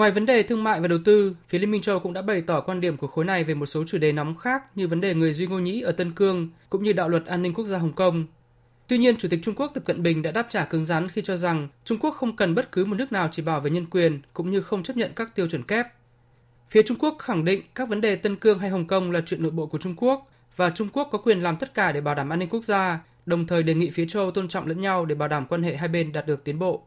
[0.00, 2.42] Ngoài vấn đề thương mại và đầu tư, phía Liên minh châu cũng đã bày
[2.42, 5.00] tỏ quan điểm của khối này về một số chủ đề nóng khác như vấn
[5.00, 7.66] đề người Duy Ngô Nhĩ ở Tân Cương cũng như đạo luật an ninh quốc
[7.66, 8.24] gia Hồng Kông.
[8.88, 11.22] Tuy nhiên, Chủ tịch Trung Quốc Tập Cận Bình đã đáp trả cứng rắn khi
[11.22, 13.86] cho rằng Trung Quốc không cần bất cứ một nước nào chỉ bảo về nhân
[13.90, 15.86] quyền cũng như không chấp nhận các tiêu chuẩn kép.
[16.70, 19.42] Phía Trung Quốc khẳng định các vấn đề Tân Cương hay Hồng Kông là chuyện
[19.42, 22.14] nội bộ của Trung Quốc và Trung Quốc có quyền làm tất cả để bảo
[22.14, 25.04] đảm an ninh quốc gia, đồng thời đề nghị phía châu tôn trọng lẫn nhau
[25.04, 26.86] để bảo đảm quan hệ hai bên đạt được tiến bộ.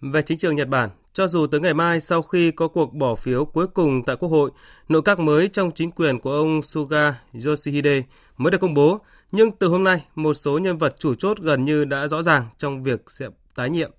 [0.00, 3.14] Về chính trường Nhật Bản, cho dù tới ngày mai sau khi có cuộc bỏ
[3.14, 4.50] phiếu cuối cùng tại Quốc hội,
[4.88, 7.14] nội các mới trong chính quyền của ông Suga
[7.46, 8.02] Yoshihide
[8.36, 9.00] mới được công bố,
[9.32, 12.44] nhưng từ hôm nay một số nhân vật chủ chốt gần như đã rõ ràng
[12.58, 13.90] trong việc sẽ tái nhiệm.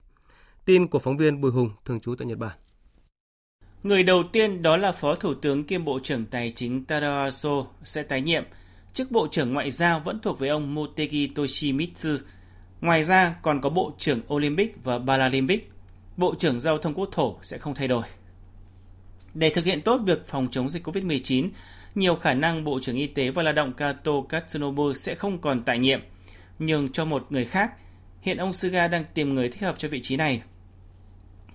[0.65, 2.57] Tin của phóng viên Bùi Hùng, thường trú tại Nhật Bản.
[3.83, 7.65] Người đầu tiên đó là Phó Thủ tướng kiêm Bộ trưởng Tài chính Taro Aso
[7.83, 8.43] sẽ tái nhiệm.
[8.93, 12.09] Chức Bộ trưởng Ngoại giao vẫn thuộc về ông Motegi Toshimitsu.
[12.81, 15.72] Ngoài ra còn có Bộ trưởng Olympic và Paralympic
[16.17, 18.03] Bộ trưởng Giao thông Quốc thổ sẽ không thay đổi.
[19.33, 21.49] Để thực hiện tốt việc phòng chống dịch COVID-19,
[21.95, 25.59] nhiều khả năng Bộ trưởng Y tế và Lao động Kato Katsunobu sẽ không còn
[25.63, 26.01] tại nhiệm,
[26.59, 27.71] nhưng cho một người khác.
[28.21, 30.41] Hiện ông Suga đang tìm người thích hợp cho vị trí này.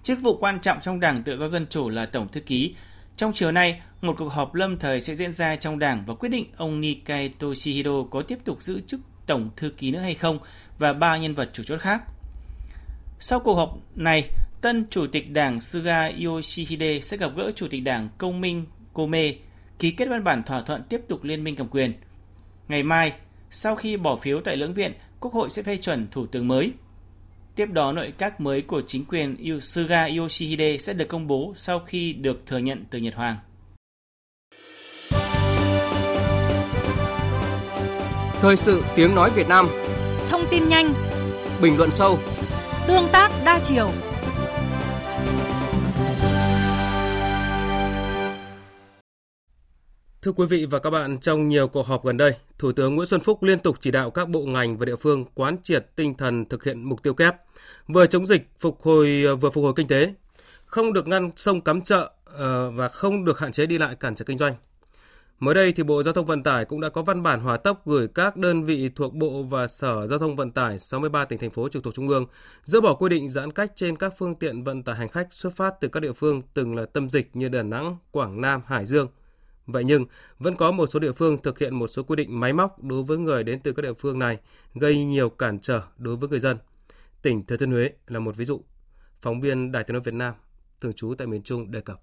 [0.02, 2.74] Chức vụ quan trọng trong Đảng Tự do Dân Chủ là Tổng Thư ký.
[3.16, 6.28] Trong chiều nay, một cuộc họp lâm thời sẽ diễn ra trong Đảng và quyết
[6.28, 10.38] định ông Nikai Toshihiro có tiếp tục giữ chức Tổng Thư ký nữa hay không
[10.78, 12.02] và ba nhân vật chủ chốt khác.
[13.20, 17.84] Sau cuộc họp này, tân Chủ tịch Đảng Suga Yoshihide sẽ gặp gỡ Chủ tịch
[17.84, 19.32] Đảng Công minh Kome,
[19.78, 21.92] ký kết văn bản thỏa thuận tiếp tục liên minh cầm quyền.
[22.68, 23.12] Ngày mai,
[23.50, 26.72] sau khi bỏ phiếu tại lưỡng viện, Quốc hội sẽ phê chuẩn Thủ tướng mới.
[27.54, 31.80] Tiếp đó, nội các mới của chính quyền Suga Yoshihide sẽ được công bố sau
[31.80, 33.36] khi được thừa nhận từ Nhật Hoàng.
[38.40, 39.68] Thời sự tiếng nói Việt Nam
[40.28, 40.92] Thông tin nhanh
[41.62, 42.18] Bình luận sâu
[42.86, 43.90] Tương tác đa chiều
[50.22, 53.08] Thưa quý vị và các bạn, trong nhiều cuộc họp gần đây, Thủ tướng Nguyễn
[53.08, 56.14] Xuân Phúc liên tục chỉ đạo các bộ ngành và địa phương quán triệt tinh
[56.14, 57.36] thần thực hiện mục tiêu kép,
[57.88, 60.14] vừa chống dịch, phục hồi vừa phục hồi kinh tế,
[60.66, 64.14] không được ngăn sông cắm chợ ờ, và không được hạn chế đi lại cản
[64.14, 64.54] trở kinh doanh.
[65.38, 67.86] Mới đây thì Bộ Giao thông Vận tải cũng đã có văn bản hòa tốc
[67.86, 71.50] gửi các đơn vị thuộc Bộ và Sở Giao thông Vận tải 63 tỉnh thành
[71.50, 72.26] phố trực thuộc Trung ương
[72.64, 75.56] dỡ bỏ quy định giãn cách trên các phương tiện vận tải hành khách xuất
[75.56, 78.86] phát từ các địa phương từng là tâm dịch như Đà Nẵng, Quảng Nam, Hải
[78.86, 79.08] Dương.
[79.68, 80.06] Vậy nhưng,
[80.38, 83.02] vẫn có một số địa phương thực hiện một số quy định máy móc đối
[83.02, 84.38] với người đến từ các địa phương này,
[84.74, 86.58] gây nhiều cản trở đối với người dân.
[87.22, 88.60] Tỉnh Thừa Thiên Huế là một ví dụ.
[89.20, 90.34] Phóng viên Đài tiếng nói Việt Nam,
[90.80, 92.00] thường trú tại miền Trung đề cập.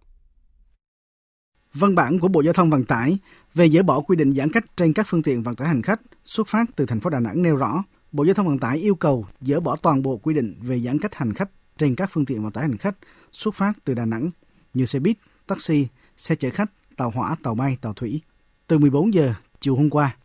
[1.74, 3.18] Văn bản của Bộ Giao thông Vận tải
[3.54, 6.02] về dỡ bỏ quy định giãn cách trên các phương tiện vận tải hành khách
[6.24, 8.96] xuất phát từ thành phố Đà Nẵng nêu rõ, Bộ Giao thông Vận tải yêu
[8.96, 12.26] cầu dỡ bỏ toàn bộ quy định về giãn cách hành khách trên các phương
[12.26, 12.96] tiện vận tải hành khách
[13.32, 14.30] xuất phát từ Đà Nẵng
[14.74, 18.22] như xe buýt, taxi, xe chở khách, tàu hỏa, tàu bay, tàu thủy
[18.68, 20.16] từ 14 giờ chiều hôm qua.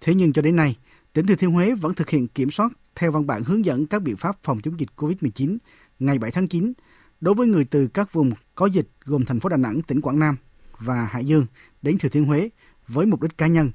[0.00, 0.76] Thế nhưng cho đến nay,
[1.12, 4.02] tỉnh Thừa Thiên Huế vẫn thực hiện kiểm soát theo văn bản hướng dẫn các
[4.02, 5.58] biện pháp phòng chống dịch COVID-19
[5.98, 6.72] ngày 7 tháng 9
[7.20, 10.18] đối với người từ các vùng có dịch gồm thành phố Đà Nẵng, tỉnh Quảng
[10.18, 10.36] Nam,
[10.78, 11.46] và Hải Dương
[11.82, 12.50] đến Thừa Thiên Huế
[12.88, 13.70] với mục đích cá nhân.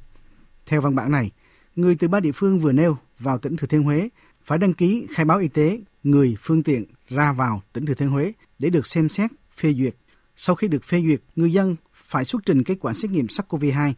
[0.66, 1.32] Theo văn bản này,
[1.76, 4.10] người từ ba địa phương vừa nêu vào tỉnh Thừa Thiên Huế
[4.44, 8.10] phải đăng ký khai báo y tế người phương tiện ra vào tỉnh Thừa Thiên
[8.10, 9.96] Huế để được xem xét phê duyệt.
[10.36, 11.76] Sau khi được phê duyệt, người dân
[12.13, 13.93] phải xuất trình kết quả xét nghiệm SARS-CoV-2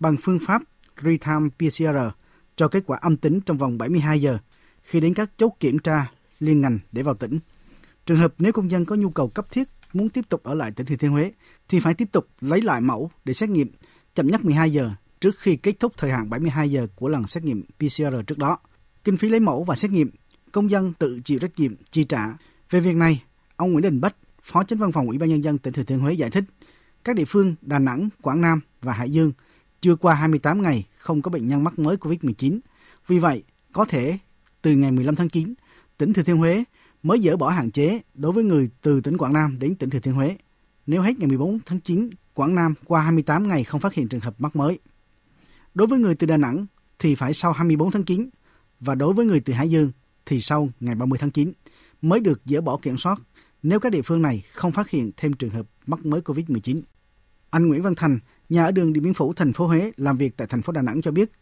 [0.00, 0.62] bằng phương pháp
[1.00, 2.16] real-time PCR
[2.56, 4.38] cho kết quả âm tính trong vòng 72 giờ
[4.82, 7.38] khi đến các chốt kiểm tra liên ngành để vào tỉnh.
[8.06, 10.70] Trường hợp nếu công dân có nhu cầu cấp thiết muốn tiếp tục ở lại
[10.70, 11.32] tỉnh Thừa Thiên Huế
[11.68, 13.72] thì phải tiếp tục lấy lại mẫu để xét nghiệm
[14.14, 17.44] chậm nhất 12 giờ trước khi kết thúc thời hạn 72 giờ của lần xét
[17.44, 18.58] nghiệm PCR trước đó.
[19.04, 20.10] Kinh phí lấy mẫu và xét nghiệm,
[20.52, 22.26] công dân tự chịu trách nhiệm chi trả.
[22.70, 23.22] Về việc này,
[23.56, 25.98] ông Nguyễn Đình Bách, Phó Chánh Văn phòng Ủy ban nhân dân tỉnh Thừa Thiên
[25.98, 26.44] Huế giải thích,
[27.04, 29.32] các địa phương Đà Nẵng, Quảng Nam và Hải Dương
[29.80, 32.58] chưa qua 28 ngày không có bệnh nhân mắc mới COVID-19.
[33.06, 34.18] Vì vậy, có thể
[34.62, 35.54] từ ngày 15 tháng 9,
[35.98, 36.64] tỉnh Thừa Thiên Huế
[37.02, 39.98] mới dỡ bỏ hạn chế đối với người từ tỉnh Quảng Nam đến tỉnh Thừa
[39.98, 40.36] Thiên Huế.
[40.86, 44.20] Nếu hết ngày 14 tháng 9, Quảng Nam qua 28 ngày không phát hiện trường
[44.20, 44.78] hợp mắc mới.
[45.74, 46.66] Đối với người từ Đà Nẵng
[46.98, 48.30] thì phải sau 24 tháng 9
[48.80, 49.92] và đối với người từ Hải Dương
[50.26, 51.52] thì sau ngày 30 tháng 9
[52.02, 53.20] mới được dỡ bỏ kiểm soát
[53.62, 56.80] nếu các địa phương này không phát hiện thêm trường hợp mắc mới COVID-19.
[57.50, 60.36] Anh Nguyễn Văn Thành, nhà ở đường Điện Biên Phủ, thành phố Huế, làm việc
[60.36, 61.32] tại thành phố Đà Nẵng cho biết,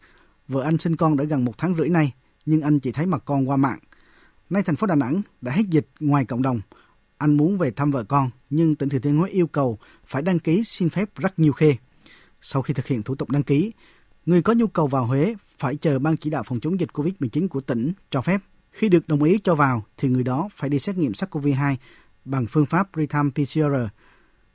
[0.47, 2.13] vợ anh sinh con đã gần một tháng rưỡi nay,
[2.45, 3.79] nhưng anh chỉ thấy mặt con qua mạng.
[4.49, 6.61] Nay thành phố Đà Nẵng đã hết dịch ngoài cộng đồng.
[7.17, 10.39] Anh muốn về thăm vợ con, nhưng tỉnh Thừa Thiên Huế yêu cầu phải đăng
[10.39, 11.75] ký xin phép rất nhiều khê.
[12.41, 13.71] Sau khi thực hiện thủ tục đăng ký,
[14.25, 17.47] người có nhu cầu vào Huế phải chờ ban chỉ đạo phòng chống dịch COVID-19
[17.47, 18.41] của tỉnh cho phép.
[18.71, 21.75] Khi được đồng ý cho vào thì người đó phải đi xét nghiệm SARS-CoV-2
[22.25, 23.93] bằng phương pháp real-time PCR.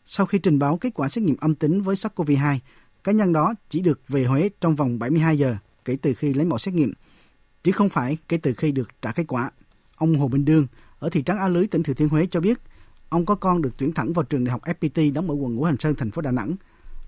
[0.04, 2.58] Sau khi trình báo kết quả xét nghiệm âm tính với SARS-CoV-2,
[3.04, 6.46] cá nhân đó chỉ được về Huế trong vòng 72 giờ kể từ khi lấy
[6.46, 6.92] mẫu xét nghiệm,
[7.62, 9.50] chứ không phải kể từ khi được trả kết quả.
[9.96, 10.66] Ông Hồ Bình Đương
[10.98, 12.58] ở thị trấn A Lưới, tỉnh Thừa Thiên Huế cho biết,
[13.08, 15.64] ông có con được tuyển thẳng vào trường đại học FPT đóng ở quận Ngũ
[15.64, 16.54] Hành Sơn, thành phố Đà Nẵng.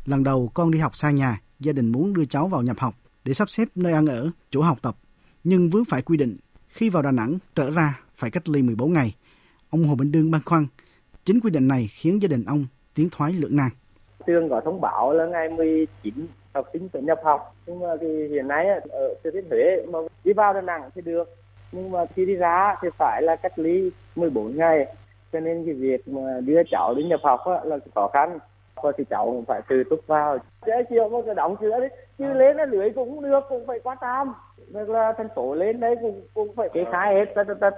[0.04, 2.96] Lần đầu con đi học xa nhà, gia đình muốn đưa cháu vào nhập học
[3.24, 4.98] để sắp xếp nơi ăn ở, chỗ học tập,
[5.44, 6.37] nhưng vướng phải quy định
[6.68, 9.14] khi vào Đà Nẵng trở ra phải cách ly 14 ngày.
[9.70, 10.66] Ông Hồ Bình Đương băn khoăn,
[11.24, 13.68] chính quy định này khiến gia đình ông tiến thoái lưỡng nan.
[14.26, 16.14] Trường có thông báo là ngày 19
[16.54, 19.98] học sinh tự nhập học, nhưng mà thì hiện nay ở Thừa Thiên Huế mà
[20.24, 21.37] đi vào Đà Nẵng thì được,
[21.72, 24.87] nhưng mà khi đi ra thì phải là cách ly 14 ngày.
[25.32, 28.38] Cho nên cái việc mà đưa cháu đi nhập học á, là khó khăn.
[28.82, 30.38] Và thì cháu cũng phải từ túc vào.
[30.66, 33.98] Chứ chiều mà đóng cửa đấy chứ lên là lưới cũng được cũng phải quan
[34.00, 34.32] tâm
[34.68, 37.70] được là thành phố lên đấy cũng cũng phải kê khai hết tất tất.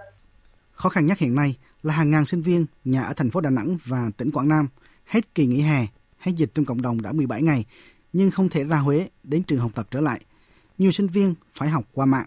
[0.72, 3.50] Khó khăn nhất hiện nay là hàng ngàn sinh viên nhà ở thành phố Đà
[3.50, 4.68] Nẵng và tỉnh Quảng Nam
[5.08, 5.86] hết kỳ nghỉ hè,
[6.18, 7.64] hết dịch trong cộng đồng đã 17 ngày,
[8.12, 10.20] nhưng không thể ra Huế đến trường học tập trở lại.
[10.78, 12.26] Nhiều sinh viên phải học qua mạng.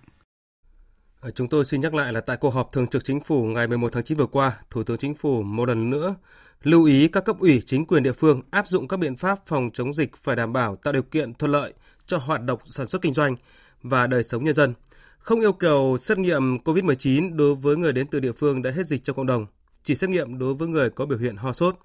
[1.22, 3.68] À, chúng tôi xin nhắc lại là tại cuộc họp thường trực chính phủ ngày
[3.68, 6.16] 11 tháng 9 vừa qua, Thủ tướng Chính phủ một lần nữa
[6.64, 9.70] lưu ý các cấp ủy chính quyền địa phương áp dụng các biện pháp phòng
[9.74, 11.74] chống dịch phải đảm bảo tạo điều kiện thuận lợi
[12.06, 13.36] cho hoạt động sản xuất kinh doanh
[13.84, 14.74] và đời sống nhân dân,
[15.18, 18.86] không yêu cầu xét nghiệm COVID-19 đối với người đến từ địa phương đã hết
[18.86, 19.46] dịch trong cộng đồng,
[19.84, 21.76] chỉ xét nghiệm đối với người có biểu hiện ho sốt.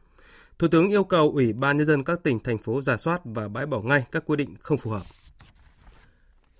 [0.58, 3.48] Thủ tướng yêu cầu Ủy ban nhân dân các tỉnh thành phố giả soát và
[3.48, 5.02] bãi bỏ ngay các quy định không phù hợp.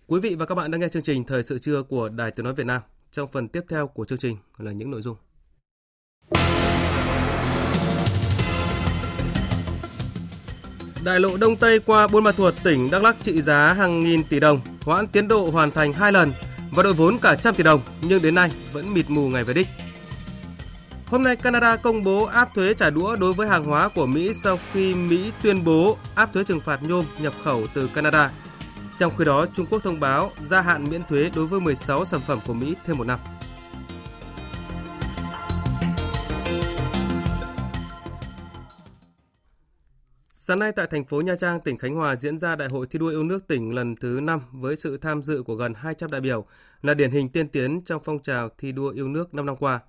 [0.06, 2.44] Quý vị và các bạn đang nghe chương trình Thời sự trưa của Đài Tiếng
[2.44, 2.80] nói Việt Nam.
[3.10, 5.16] Trong phần tiếp theo của chương trình là những nội dung.
[11.04, 14.24] Đại lộ Đông Tây qua Buôn Ma Thuột, tỉnh Đắk Lắk trị giá hàng nghìn
[14.24, 16.32] tỷ đồng, hoãn tiến độ hoàn thành hai lần
[16.70, 19.54] và đội vốn cả trăm tỷ đồng nhưng đến nay vẫn mịt mù ngày về
[19.54, 19.66] đích.
[21.06, 24.34] Hôm nay Canada công bố áp thuế trả đũa đối với hàng hóa của Mỹ
[24.34, 28.32] sau khi Mỹ tuyên bố áp thuế trừng phạt nhôm nhập khẩu từ Canada.
[28.96, 32.20] Trong khi đó, Trung Quốc thông báo gia hạn miễn thuế đối với 16 sản
[32.20, 33.20] phẩm của Mỹ thêm một năm.
[40.32, 42.98] Sáng nay tại thành phố Nha Trang, tỉnh Khánh Hòa diễn ra Đại hội thi
[42.98, 46.20] đua yêu nước tỉnh lần thứ 5 với sự tham dự của gần 200 đại
[46.20, 46.46] biểu
[46.82, 49.80] là điển hình tiên tiến trong phong trào thi đua yêu nước 5 năm qua.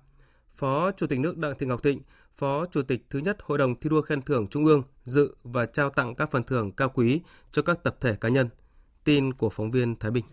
[0.58, 2.00] Phó Chủ tịch nước Đặng Thị Ngọc Thịnh,
[2.34, 5.66] Phó Chủ tịch thứ nhất Hội đồng thi đua khen thưởng Trung ương dự và
[5.66, 7.20] trao tặng các phần thưởng cao quý
[7.52, 8.48] cho các tập thể cá nhân.
[9.04, 10.24] Tin của phóng viên Thái Bình.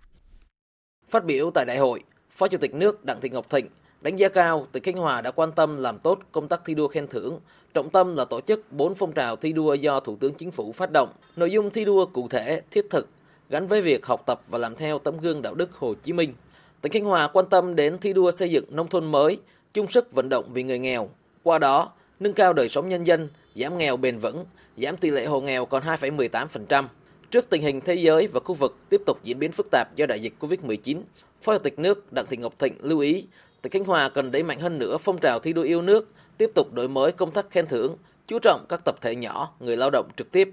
[1.09, 3.69] Phát biểu tại đại hội, Phó Chủ tịch nước Đặng Thị Ngọc Thịnh
[4.01, 6.87] đánh giá cao tỉnh Khánh Hòa đã quan tâm làm tốt công tác thi đua
[6.87, 7.39] khen thưởng,
[7.73, 10.71] trọng tâm là tổ chức 4 phong trào thi đua do Thủ tướng Chính phủ
[10.71, 13.07] phát động, nội dung thi đua cụ thể, thiết thực,
[13.49, 16.33] gắn với việc học tập và làm theo tấm gương đạo đức Hồ Chí Minh.
[16.81, 19.39] Tỉnh Khánh Hòa quan tâm đến thi đua xây dựng nông thôn mới,
[19.75, 21.09] chung sức vận động vì người nghèo,
[21.43, 24.45] qua đó nâng cao đời sống nhân dân, giảm nghèo bền vững,
[24.77, 26.85] giảm tỷ lệ hộ nghèo còn 2,18%.
[27.31, 30.05] Trước tình hình thế giới và khu vực tiếp tục diễn biến phức tạp do
[30.05, 31.01] đại dịch Covid-19,
[31.41, 33.25] Phó Chủ tịch nước Đặng Thị Ngọc Thịnh lưu ý
[33.61, 36.51] tỉnh Khánh Hòa cần đẩy mạnh hơn nữa phong trào thi đua yêu nước, tiếp
[36.55, 39.89] tục đổi mới công tác khen thưởng, chú trọng các tập thể nhỏ, người lao
[39.89, 40.49] động trực tiếp.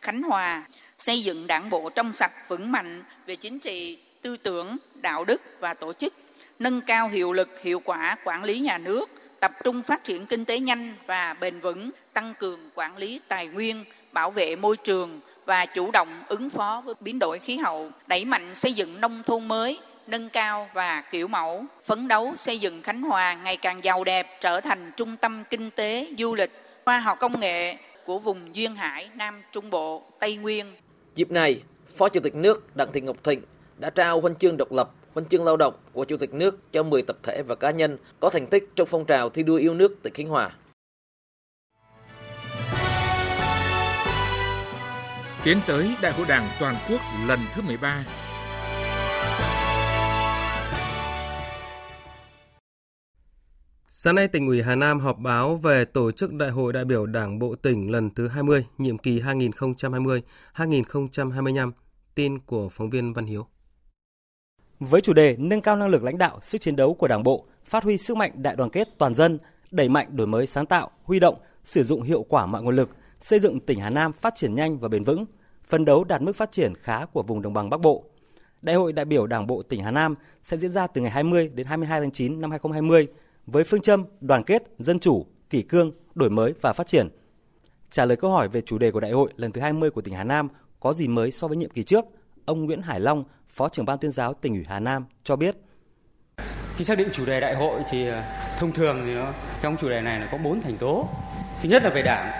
[0.00, 0.66] Khánh Hòa
[0.98, 5.42] xây dựng đảng bộ trong sạch vững mạnh về chính trị, tư tưởng, đạo đức
[5.60, 6.14] và tổ chức,
[6.58, 10.44] nâng cao hiệu lực, hiệu quả quản lý nhà nước, tập trung phát triển kinh
[10.44, 15.20] tế nhanh và bền vững, tăng cường quản lý tài nguyên, bảo vệ môi trường
[15.46, 19.22] và chủ động ứng phó với biến đổi khí hậu, đẩy mạnh xây dựng nông
[19.26, 23.84] thôn mới, nâng cao và kiểu mẫu, phấn đấu xây dựng Khánh Hòa ngày càng
[23.84, 26.50] giàu đẹp, trở thành trung tâm kinh tế, du lịch,
[26.84, 30.66] khoa học công nghệ của vùng Duyên Hải, Nam Trung Bộ, Tây Nguyên.
[31.14, 31.62] Dịp này,
[31.96, 33.42] Phó Chủ tịch nước Đặng Thị Ngọc Thịnh
[33.78, 36.82] đã trao huân chương độc lập, huân chương lao động của Chủ tịch nước cho
[36.82, 39.74] 10 tập thể và cá nhân có thành tích trong phong trào thi đua yêu
[39.74, 40.50] nước tỉnh Khánh Hòa.
[45.44, 48.04] Tiến tới Đại hội Đảng toàn quốc lần thứ 13
[53.88, 57.06] Sáng nay, tỉnh ủy Hà Nam họp báo về tổ chức Đại hội đại biểu
[57.06, 61.72] Đảng bộ tỉnh lần thứ 20, nhiệm kỳ 2020-2025.
[62.14, 63.46] Tin của phóng viên Văn Hiếu.
[64.80, 67.44] Với chủ đề nâng cao năng lực lãnh đạo, sức chiến đấu của Đảng bộ,
[67.64, 69.38] phát huy sức mạnh đại đoàn kết toàn dân,
[69.70, 72.90] đẩy mạnh đổi mới sáng tạo, huy động, sử dụng hiệu quả mọi nguồn lực,
[73.20, 75.24] xây dựng tỉnh Hà Nam phát triển nhanh và bền vững,
[75.68, 78.04] phấn đấu đạt mức phát triển khá của vùng đồng bằng Bắc Bộ.
[78.62, 81.48] Đại hội đại biểu Đảng bộ tỉnh Hà Nam sẽ diễn ra từ ngày 20
[81.54, 83.06] đến 22 tháng 9 năm 2020
[83.46, 87.08] với phương châm đoàn kết, dân chủ, kỷ cương, đổi mới và phát triển.
[87.90, 90.14] Trả lời câu hỏi về chủ đề của đại hội lần thứ 20 của tỉnh
[90.14, 90.48] Hà Nam
[90.80, 92.04] có gì mới so với nhiệm kỳ trước,
[92.44, 93.24] ông Nguyễn Hải Long,
[93.56, 95.56] Phó trưởng ban tuyên giáo tỉnh ủy Hà Nam cho biết.
[96.76, 98.22] Khi xác định chủ đề đại hội thì ờ,
[98.58, 101.08] thông thường thì nó, trong chủ đề này nó có bốn thành tố.
[101.62, 102.32] Thứ nhất là về đảng,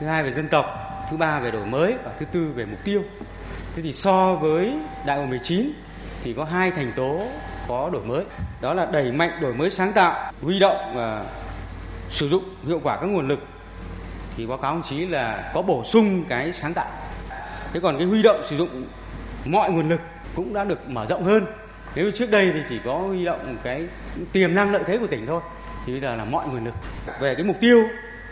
[0.00, 0.66] thứ hai về dân tộc,
[1.10, 3.02] thứ ba về đổi mới và thứ tư về mục tiêu.
[3.74, 4.72] Thế thì so với
[5.06, 5.72] đại hội 19
[6.22, 7.26] thì có hai thành tố
[7.68, 8.24] có đổi mới
[8.60, 11.26] đó là đẩy mạnh đổi mới sáng tạo huy động và
[12.10, 13.38] sử dụng hiệu quả các nguồn lực
[14.36, 16.90] thì báo cáo ông chí là có bổ sung cái sáng tạo
[17.72, 18.86] thế còn cái huy động sử dụng
[19.44, 20.00] mọi nguồn lực
[20.38, 21.46] cũng đã được mở rộng hơn
[21.94, 23.88] nếu trước đây thì chỉ có huy động cái
[24.32, 25.40] tiềm năng lợi thế của tỉnh thôi
[25.86, 26.74] thì bây giờ là mọi nguồn lực
[27.20, 27.82] về cái mục tiêu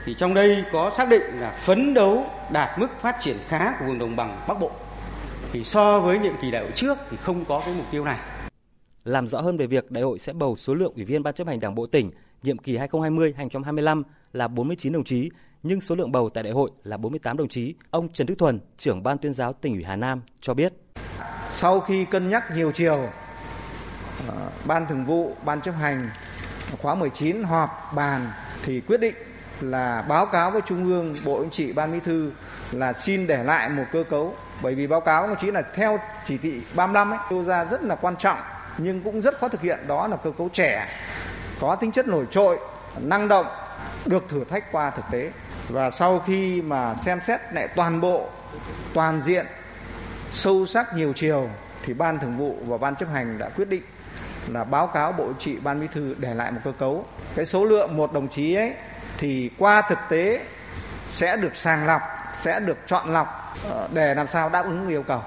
[0.05, 3.87] thì trong đây có xác định là phấn đấu đạt mức phát triển khá của
[3.87, 4.71] vùng đồng bằng bắc bộ
[5.53, 8.19] thì so với nhiệm kỳ đại hội trước thì không có cái mục tiêu này
[9.05, 11.47] làm rõ hơn về việc đại hội sẽ bầu số lượng ủy viên ban chấp
[11.47, 12.11] hành Đảng bộ tỉnh
[12.43, 15.31] nhiệm kỳ 2020-2025 là 49 đồng chí,
[15.63, 17.75] nhưng số lượng bầu tại đại hội là 48 đồng chí.
[17.91, 20.73] Ông Trần Đức Thuần, trưởng ban tuyên giáo tỉnh ủy Hà Nam cho biết.
[21.51, 23.09] Sau khi cân nhắc nhiều chiều,
[24.29, 26.11] ờ, ban thường vụ, ban chấp hành
[26.83, 28.31] khóa 19 họp bàn
[28.65, 29.15] thì quyết định
[29.61, 32.33] là báo cáo với Trung ương, Bộ Chính trị, Ban Bí thư
[32.73, 34.35] là xin để lại một cơ cấu.
[34.63, 37.83] Bởi vì báo cáo đồng chí là theo chỉ thị 35 ấy đưa ra rất
[37.83, 38.39] là quan trọng
[38.79, 39.79] nhưng cũng rất khó thực hiện.
[39.87, 40.89] Đó là cơ cấu trẻ
[41.61, 42.59] có tính chất nổi trội
[43.01, 43.47] năng động
[44.07, 45.31] được thử thách qua thực tế.
[45.69, 48.29] Và sau khi mà xem xét lại toàn bộ
[48.95, 49.47] toàn diện
[50.37, 51.51] sâu sắc nhiều chiều
[51.85, 53.83] thì ban thường vụ và ban chấp hành đã quyết định
[54.49, 57.65] là báo cáo bộ trị ban bí thư để lại một cơ cấu cái số
[57.65, 58.75] lượng một đồng chí ấy
[59.19, 60.47] thì qua thực tế
[61.09, 62.03] sẽ được sàng lọc,
[62.43, 63.27] sẽ được chọn lọc
[63.71, 65.23] ờ, để làm sao đáp ứng yêu cầu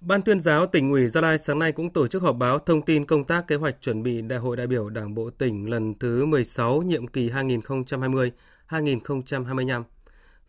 [0.00, 2.82] Ban tuyên giáo tỉnh ủy Gia Lai sáng nay cũng tổ chức họp báo thông
[2.82, 5.94] tin công tác kế hoạch chuẩn bị Đại hội đại biểu Đảng bộ tỉnh lần
[5.98, 9.82] thứ 16 nhiệm kỳ 2020-2025.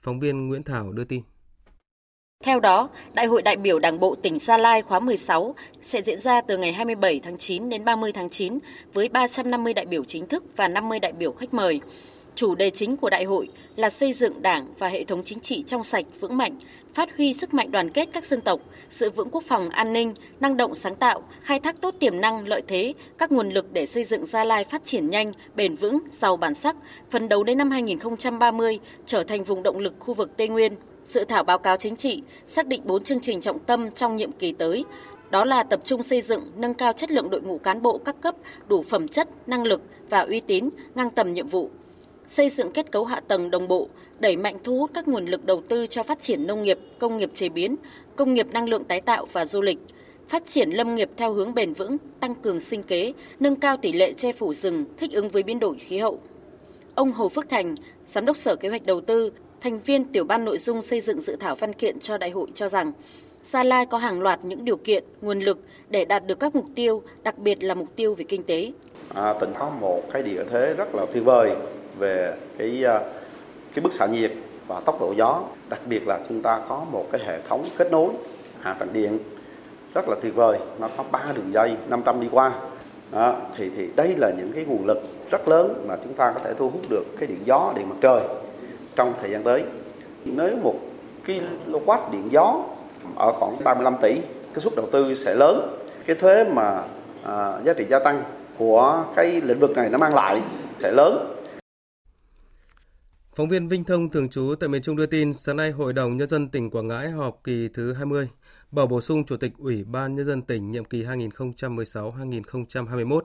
[0.01, 1.21] Phóng viên Nguyễn Thảo đưa tin.
[2.45, 6.19] Theo đó, Đại hội đại biểu Đảng bộ tỉnh Gia Lai khóa 16 sẽ diễn
[6.19, 8.59] ra từ ngày 27 tháng 9 đến 30 tháng 9
[8.93, 11.81] với 350 đại biểu chính thức và 50 đại biểu khách mời.
[12.35, 15.63] Chủ đề chính của đại hội là xây dựng Đảng và hệ thống chính trị
[15.63, 16.55] trong sạch, vững mạnh,
[16.93, 20.13] phát huy sức mạnh đoàn kết các dân tộc, sự vững quốc phòng an ninh,
[20.39, 23.85] năng động sáng tạo, khai thác tốt tiềm năng, lợi thế, các nguồn lực để
[23.85, 26.75] xây dựng Gia Lai phát triển nhanh, bền vững, giàu bản sắc,
[27.09, 30.75] phấn đấu đến năm 2030 trở thành vùng động lực khu vực Tây Nguyên.
[31.05, 34.31] Dự thảo báo cáo chính trị xác định 4 chương trình trọng tâm trong nhiệm
[34.31, 34.85] kỳ tới,
[35.29, 38.15] đó là tập trung xây dựng, nâng cao chất lượng đội ngũ cán bộ các
[38.21, 38.35] cấp
[38.67, 41.69] đủ phẩm chất, năng lực và uy tín, ngang tầm nhiệm vụ,
[42.29, 43.87] xây dựng kết cấu hạ tầng đồng bộ,
[44.19, 47.17] đẩy mạnh thu hút các nguồn lực đầu tư cho phát triển nông nghiệp, công
[47.17, 47.75] nghiệp chế biến,
[48.15, 49.79] công nghiệp năng lượng tái tạo và du lịch,
[50.27, 53.93] phát triển lâm nghiệp theo hướng bền vững, tăng cường sinh kế, nâng cao tỷ
[53.93, 56.19] lệ che phủ rừng thích ứng với biến đổi khí hậu.
[56.95, 57.75] Ông Hồ Phước Thành,
[58.07, 59.31] Giám đốc Sở Kế hoạch Đầu tư,
[59.61, 62.47] thành viên tiểu ban nội dung xây dựng dự thảo văn kiện cho đại hội
[62.53, 62.91] cho rằng
[63.43, 66.65] Gia Lai có hàng loạt những điều kiện, nguồn lực để đạt được các mục
[66.75, 68.71] tiêu, đặc biệt là mục tiêu về kinh tế.
[69.13, 71.51] À, tỉnh có một cái địa thế rất là tuyệt vời
[71.99, 72.99] về cái à,
[73.73, 74.31] cái bức xạ nhiệt
[74.67, 75.43] và tốc độ gió.
[75.69, 78.09] Đặc biệt là chúng ta có một cái hệ thống kết nối
[78.59, 79.19] hạ tầng điện
[79.93, 80.59] rất là tuyệt vời.
[80.79, 82.51] Nó có ba đường dây 500 đi qua.
[83.11, 84.97] Đó, thì thì đây là những cái nguồn lực
[85.31, 87.95] rất lớn mà chúng ta có thể thu hút được cái điện gió điện mặt
[88.01, 88.21] trời
[88.95, 89.63] trong thời gian tới.
[90.25, 90.79] Nếu một
[91.25, 92.65] kW điện gió
[93.15, 94.15] ở khoảng 35 tỷ
[94.53, 95.77] cái suất đầu tư sẽ lớn.
[96.05, 96.83] Cái thuế mà
[97.23, 98.23] à, giá trị gia tăng
[98.57, 100.41] của cái lĩnh vực này nó mang lại
[100.79, 101.35] sẽ lớn.
[103.35, 106.17] Phóng viên Vinh Thông thường trú tại miền Trung đưa tin, sáng nay Hội đồng
[106.17, 108.29] Nhân dân tỉnh Quảng Ngãi họp kỳ thứ 20,
[108.71, 113.21] bầu bổ sung Chủ tịch Ủy ban Nhân dân tỉnh nhiệm kỳ 2016-2021.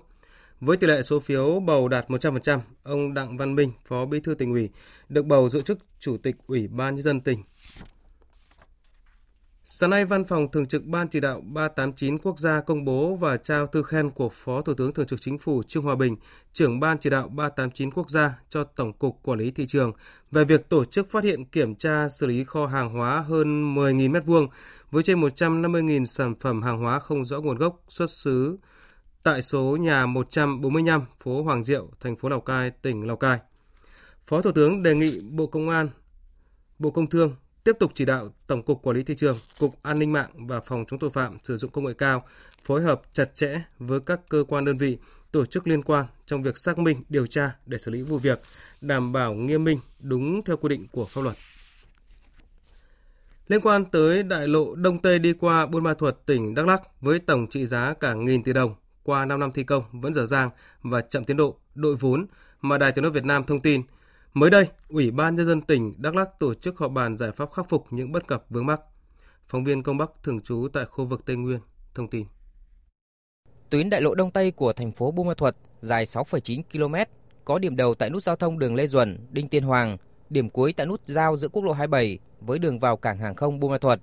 [0.60, 4.34] Với tỷ lệ số phiếu bầu đạt 100%, ông Đặng Văn Minh, Phó Bí thư
[4.34, 4.68] tỉnh ủy,
[5.08, 7.42] được bầu giữ chức Chủ tịch Ủy ban Nhân dân tỉnh.
[9.64, 13.36] Sáng nay, Văn phòng Thường trực Ban Chỉ đạo 389 Quốc gia công bố và
[13.36, 16.16] trao thư khen của Phó Thủ tướng Thường trực Chính phủ Trương Hòa Bình,
[16.52, 19.92] trưởng Ban Chỉ đạo 389 Quốc gia cho Tổng cục Quản lý Thị trường
[20.30, 24.12] về việc tổ chức phát hiện kiểm tra xử lý kho hàng hóa hơn 10.000
[24.12, 24.46] m2
[24.90, 28.56] với trên 150.000 sản phẩm hàng hóa không rõ nguồn gốc xuất xứ
[29.22, 33.38] tại số nhà 145 phố Hoàng Diệu, thành phố Lào Cai, tỉnh Lào Cai.
[34.26, 35.88] Phó Thủ tướng đề nghị Bộ Công an,
[36.78, 39.98] Bộ Công Thương tiếp tục chỉ đạo Tổng cục Quản lý thị trường, Cục An
[39.98, 42.24] ninh mạng và Phòng chống tội phạm sử dụng công nghệ cao
[42.62, 44.98] phối hợp chặt chẽ với các cơ quan đơn vị,
[45.32, 48.40] tổ chức liên quan trong việc xác minh, điều tra để xử lý vụ việc,
[48.80, 51.36] đảm bảo nghiêm minh đúng theo quy định của pháp luật.
[53.48, 56.82] Liên quan tới đại lộ Đông Tây đi qua Buôn Ma Thuột, tỉnh Đắk Lắk
[57.00, 60.26] với tổng trị giá cả nghìn tỷ đồng qua 5 năm thi công vẫn dở
[60.26, 60.50] dang
[60.82, 62.26] và chậm tiến độ, đội vốn
[62.60, 63.82] mà Đài Tiếng nói Việt Nam thông tin–
[64.34, 67.52] Mới đây, Ủy ban Nhân dân tỉnh Đắk Lắk tổ chức họp bàn giải pháp
[67.52, 68.80] khắc phục những bất cập vướng mắc.
[69.46, 71.58] Phóng viên Công Bắc thường trú tại khu vực Tây Nguyên
[71.94, 72.26] thông tin.
[73.70, 76.94] Tuyến đại lộ Đông Tây của thành phố Buôn Ma Thuột dài 6,9 km,
[77.44, 79.96] có điểm đầu tại nút giao thông đường Lê Duẩn, Đinh Tiên Hoàng,
[80.30, 83.60] điểm cuối tại nút giao giữa quốc lộ 27 với đường vào cảng hàng không
[83.60, 83.98] Buôn Ma Thuột.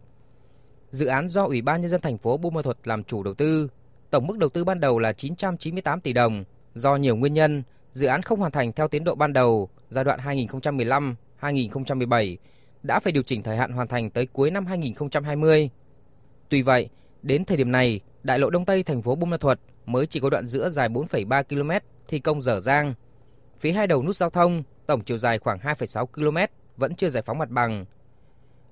[0.90, 3.34] Dự án do Ủy ban nhân dân thành phố Buôn Ma Thuột làm chủ đầu
[3.34, 3.70] tư,
[4.10, 6.44] tổng mức đầu tư ban đầu là 998 tỷ đồng,
[6.74, 10.04] do nhiều nguyên nhân dự án không hoàn thành theo tiến độ ban đầu giai
[10.04, 12.36] đoạn 2015-2017
[12.84, 15.70] đã phải điều chỉnh thời hạn hoàn thành tới cuối năm 2020.
[16.50, 16.90] Tuy vậy,
[17.22, 20.20] đến thời điểm này, đại lộ Đông Tây thành phố Buôn Ma Thuột mới chỉ
[20.20, 22.94] có đoạn giữa dài 4,3 km thi công dở dang.
[23.60, 26.38] Phía hai đầu nút giao thông, tổng chiều dài khoảng 2,6 km
[26.78, 27.86] vẫn chưa giải phóng mặt bằng.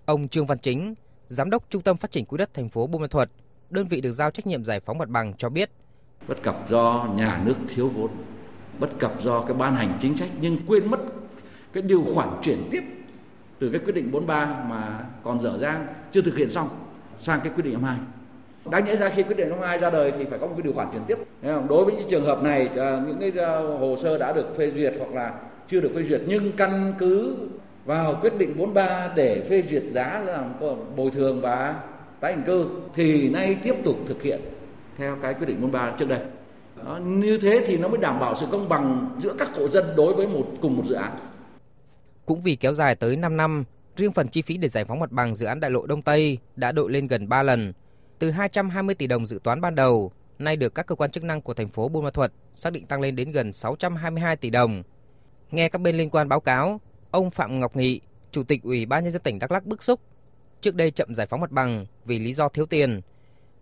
[0.05, 0.93] Ông Trương Văn Chính,
[1.27, 3.29] giám đốc Trung tâm Phát triển Quỹ đất thành phố Buôn Ma Thuột,
[3.69, 5.69] đơn vị được giao trách nhiệm giải phóng mặt bằng cho biết,
[6.27, 8.09] bất cập do nhà nước thiếu vốn
[8.79, 10.99] bất cập do cái ban hành chính sách nhưng quên mất
[11.73, 12.83] cái điều khoản chuyển tiếp
[13.59, 16.69] từ cái quyết định 43 mà còn dở dang chưa thực hiện xong
[17.17, 17.97] sang cái quyết định 52
[18.69, 20.73] đáng nhẽ ra khi quyết định 52 ra đời thì phải có một cái điều
[20.73, 21.17] khoản chuyển tiếp.
[21.69, 24.71] Đối với những trường hợp này ờ, những cái ờ, hồ sơ đã được phê
[24.71, 25.33] duyệt hoặc là
[25.67, 27.35] chưa được phê duyệt nhưng căn cứ
[27.85, 30.53] vào quyết định 43 để phê duyệt giá làm
[30.95, 31.75] bồi thường và
[32.19, 34.41] tái định cư thì nay tiếp tục thực hiện
[34.97, 36.19] theo cái quyết định 43 trước đây
[36.83, 39.85] đó, như thế thì nó mới đảm bảo sự công bằng giữa các hộ dân
[39.97, 41.11] đối với một cùng một dự án.
[42.25, 43.63] Cũng vì kéo dài tới 5 năm,
[43.95, 46.37] riêng phần chi phí để giải phóng mặt bằng dự án đại lộ Đông Tây
[46.55, 47.73] đã đội lên gần 3 lần.
[48.19, 51.41] Từ 220 tỷ đồng dự toán ban đầu, nay được các cơ quan chức năng
[51.41, 54.83] của thành phố Buôn Ma Thuột xác định tăng lên đến gần 622 tỷ đồng.
[55.51, 58.01] Nghe các bên liên quan báo cáo, ông Phạm Ngọc Nghị,
[58.31, 59.99] Chủ tịch Ủy ban nhân dân tỉnh Đắk Lắk bức xúc.
[60.65, 63.01] Trước đây chậm giải phóng mặt bằng vì lý do thiếu tiền.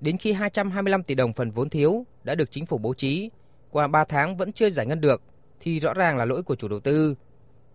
[0.02, 3.30] Đến khi 225 tỷ đồng phần vốn thiếu đã được chính phủ bố trí,
[3.72, 5.22] qua 3 tháng vẫn chưa giải ngân được
[5.60, 7.16] thì rõ ràng là lỗi của chủ đầu tư.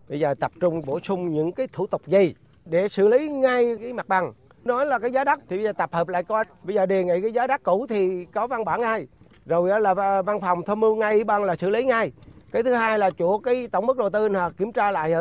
[0.09, 3.77] Bây giờ tập trung bổ sung những cái thủ tục gì để xử lý ngay
[3.81, 4.33] cái mặt bằng.
[4.65, 6.45] Nói là cái giá đất thì bây giờ tập hợp lại coi.
[6.63, 9.07] Bây giờ đề nghị cái giá đất cũ thì có văn bản ngay.
[9.47, 12.13] Rồi là văn phòng tham mưu ngay ban là xử lý ngay.
[12.53, 15.15] Cái thứ hai là chủ cái tổng mức đầu tư là kiểm tra lại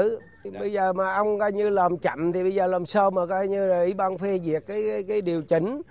[0.54, 0.60] thử.
[0.60, 3.48] Bây giờ mà ông coi như làm chậm thì bây giờ làm sao mà coi
[3.48, 5.82] như là ủy ban phê duyệt cái cái, cái điều chỉnh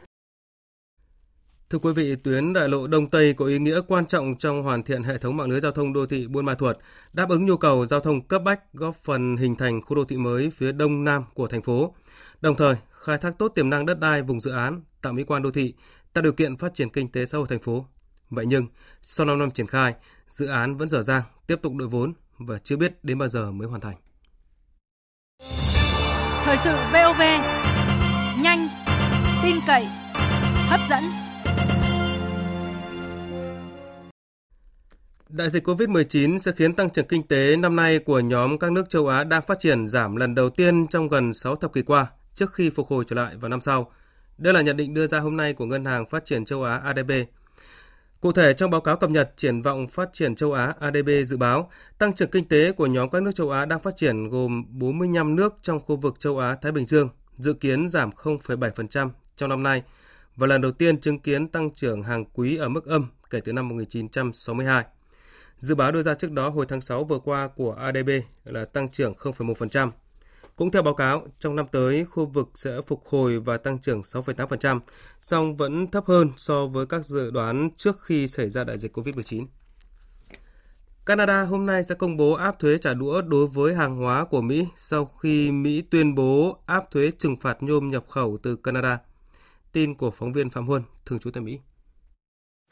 [1.70, 4.82] Thưa quý vị, tuyến đại lộ Đông Tây có ý nghĩa quan trọng trong hoàn
[4.82, 6.76] thiện hệ thống mạng lưới giao thông đô thị Buôn Ma Thuột,
[7.12, 10.16] đáp ứng nhu cầu giao thông cấp bách, góp phần hình thành khu đô thị
[10.16, 11.94] mới phía đông nam của thành phố.
[12.40, 15.42] Đồng thời, khai thác tốt tiềm năng đất đai vùng dự án, tạo mỹ quan
[15.42, 15.74] đô thị,
[16.12, 17.86] tạo điều kiện phát triển kinh tế xã hội thành phố.
[18.30, 18.66] Vậy nhưng,
[19.02, 19.94] sau 5 năm triển khai,
[20.28, 23.52] dự án vẫn dở dang, tiếp tục đội vốn và chưa biết đến bao giờ
[23.52, 23.96] mới hoàn thành.
[26.46, 27.20] Thời sự VOV,
[28.42, 28.68] nhanh,
[29.42, 29.86] tin cậy,
[30.68, 31.04] hấp dẫn.
[35.28, 38.90] Đại dịch COVID-19 sẽ khiến tăng trưởng kinh tế năm nay của nhóm các nước
[38.90, 42.06] châu Á đang phát triển giảm lần đầu tiên trong gần 6 thập kỷ qua
[42.34, 43.92] trước khi phục hồi trở lại vào năm sau.
[44.38, 46.76] Đây là nhận định đưa ra hôm nay của Ngân hàng Phát triển châu Á
[46.76, 47.10] ADB.
[48.20, 51.36] Cụ thể, trong báo cáo cập nhật triển vọng phát triển châu Á ADB dự
[51.36, 54.64] báo, tăng trưởng kinh tế của nhóm các nước châu Á đang phát triển gồm
[54.68, 59.50] 45 nước trong khu vực châu Á Thái Bình Dương, dự kiến giảm 0,7% trong
[59.50, 59.82] năm nay
[60.36, 63.52] và lần đầu tiên chứng kiến tăng trưởng hàng quý ở mức âm kể từ
[63.52, 64.84] năm 1962.
[65.58, 68.10] Dự báo đưa ra trước đó hồi tháng 6 vừa qua của ADB
[68.44, 69.90] là tăng trưởng 0,1%.
[70.56, 74.00] Cũng theo báo cáo, trong năm tới, khu vực sẽ phục hồi và tăng trưởng
[74.00, 74.80] 6,8%,
[75.20, 78.98] song vẫn thấp hơn so với các dự đoán trước khi xảy ra đại dịch
[78.98, 79.46] COVID-19.
[81.06, 84.40] Canada hôm nay sẽ công bố áp thuế trả đũa đối với hàng hóa của
[84.40, 88.98] Mỹ sau khi Mỹ tuyên bố áp thuế trừng phạt nhôm nhập khẩu từ Canada.
[89.72, 91.58] Tin của phóng viên Phạm Huân, thường trú tại Mỹ.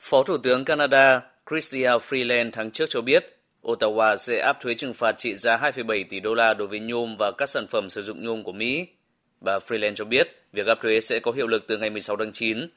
[0.01, 1.21] Phó Thủ tướng Canada
[1.51, 3.25] Chrystia Freeland tháng trước cho biết,
[3.65, 7.17] Ottawa sẽ áp thuế trừng phạt trị giá 2,7 tỷ đô la đối với nhôm
[7.19, 8.87] và các sản phẩm sử dụng nhôm của Mỹ.
[9.41, 12.33] Bà Freeland cho biết, việc áp thuế sẽ có hiệu lực từ ngày 16 tháng
[12.33, 12.69] 9.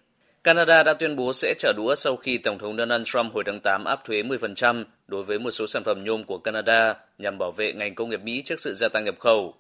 [0.44, 3.60] Canada đã tuyên bố sẽ trả đũa sau khi Tổng thống Donald Trump hồi tháng
[3.60, 7.52] 8 áp thuế 10% đối với một số sản phẩm nhôm của Canada nhằm bảo
[7.52, 9.54] vệ ngành công nghiệp Mỹ trước sự gia tăng nhập khẩu.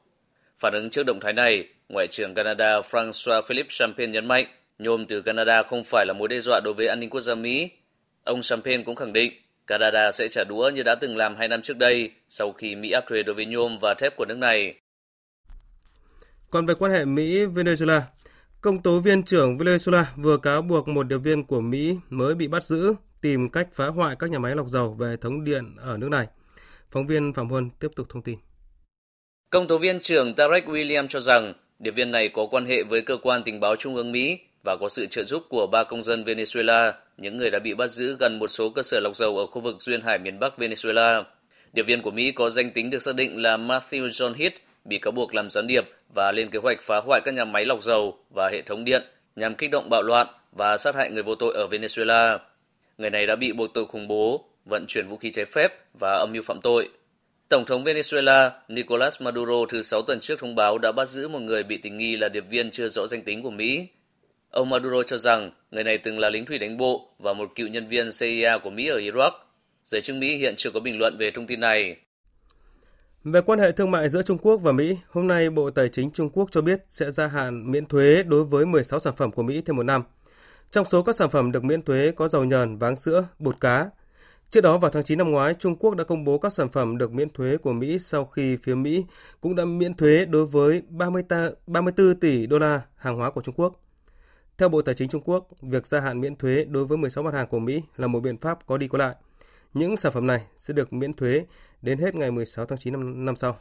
[0.59, 4.45] Phản ứng trước động thái này, Ngoại trưởng Canada François Philippe Champagne nhấn mạnh
[4.79, 7.35] nhôm từ Canada không phải là mối đe dọa đối với an ninh quốc gia
[7.35, 7.69] Mỹ
[8.23, 9.33] Ông Champagne cũng khẳng định
[9.67, 12.91] Canada sẽ trả đũa như đã từng làm hai năm trước đây sau khi Mỹ
[12.91, 14.75] áp thuế đối với nhôm và thép của nước này.
[16.49, 18.01] Còn về quan hệ Mỹ-Venezuela,
[18.61, 22.47] công tố viên trưởng Venezuela vừa cáo buộc một điệp viên của Mỹ mới bị
[22.47, 25.75] bắt giữ tìm cách phá hoại các nhà máy lọc dầu về hệ thống điện
[25.77, 26.27] ở nước này.
[26.91, 28.39] Phóng viên Phạm Huân tiếp tục thông tin.
[29.49, 33.01] Công tố viên trưởng Tarek William cho rằng điệp viên này có quan hệ với
[33.01, 36.01] cơ quan tình báo trung ương Mỹ và có sự trợ giúp của ba công
[36.01, 39.37] dân Venezuela, những người đã bị bắt giữ gần một số cơ sở lọc dầu
[39.37, 41.23] ở khu vực duyên hải miền Bắc Venezuela.
[41.73, 44.55] Điệp viên của Mỹ có danh tính được xác định là Matthew John Heath,
[44.85, 47.65] bị cáo buộc làm gián điệp và lên kế hoạch phá hoại các nhà máy
[47.65, 49.03] lọc dầu và hệ thống điện
[49.35, 52.39] nhằm kích động bạo loạn và sát hại người vô tội ở Venezuela.
[52.97, 56.13] Người này đã bị buộc tội khủng bố, vận chuyển vũ khí trái phép và
[56.13, 56.89] âm mưu phạm tội.
[57.49, 61.39] Tổng thống Venezuela Nicolas Maduro thứ sáu tuần trước thông báo đã bắt giữ một
[61.39, 63.87] người bị tình nghi là điệp viên chưa rõ danh tính của Mỹ
[64.51, 67.67] Ông Maduro cho rằng người này từng là lính thủy đánh bộ và một cựu
[67.67, 69.31] nhân viên CIA của Mỹ ở Iraq.
[69.83, 71.95] Giới chức Mỹ hiện chưa có bình luận về thông tin này.
[73.23, 76.11] Về quan hệ thương mại giữa Trung Quốc và Mỹ, hôm nay Bộ Tài chính
[76.11, 79.43] Trung Quốc cho biết sẽ gia hạn miễn thuế đối với 16 sản phẩm của
[79.43, 80.03] Mỹ thêm một năm.
[80.71, 83.89] Trong số các sản phẩm được miễn thuế có dầu nhờn, váng sữa, bột cá.
[84.51, 86.97] Trước đó vào tháng 9 năm ngoái, Trung Quốc đã công bố các sản phẩm
[86.97, 89.05] được miễn thuế của Mỹ sau khi phía Mỹ
[89.41, 93.41] cũng đã miễn thuế đối với 30 ta, 34 tỷ đô la hàng hóa của
[93.41, 93.86] Trung Quốc.
[94.57, 97.33] Theo Bộ Tài chính Trung Quốc, việc gia hạn miễn thuế đối với 16 mặt
[97.33, 99.15] hàng của Mỹ là một biện pháp có đi có lại.
[99.73, 101.45] Những sản phẩm này sẽ được miễn thuế
[101.81, 103.57] đến hết ngày 16 tháng 9 năm, năm sau.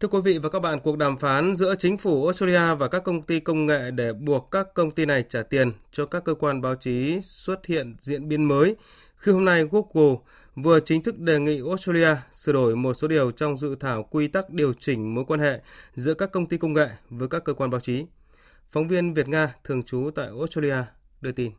[0.00, 3.04] Thưa quý vị và các bạn, cuộc đàm phán giữa chính phủ Australia và các
[3.04, 6.34] công ty công nghệ để buộc các công ty này trả tiền cho các cơ
[6.34, 8.76] quan báo chí xuất hiện diễn biến mới
[9.16, 10.16] khi hôm nay Google
[10.56, 14.28] vừa chính thức đề nghị Australia sửa đổi một số điều trong dự thảo quy
[14.28, 15.60] tắc điều chỉnh mối quan hệ
[15.94, 18.04] giữa các công ty công nghệ với các cơ quan báo chí.
[18.70, 20.76] Phóng viên Việt Nga thường trú tại Australia
[21.20, 21.50] đưa tin.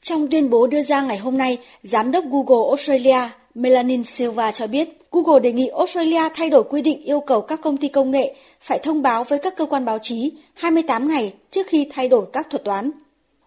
[0.00, 4.66] Trong tuyên bố đưa ra ngày hôm nay, Giám đốc Google Australia Melanin Silva cho
[4.66, 8.10] biết Google đề nghị Australia thay đổi quy định yêu cầu các công ty công
[8.10, 12.08] nghệ phải thông báo với các cơ quan báo chí 28 ngày trước khi thay
[12.08, 12.90] đổi các thuật toán.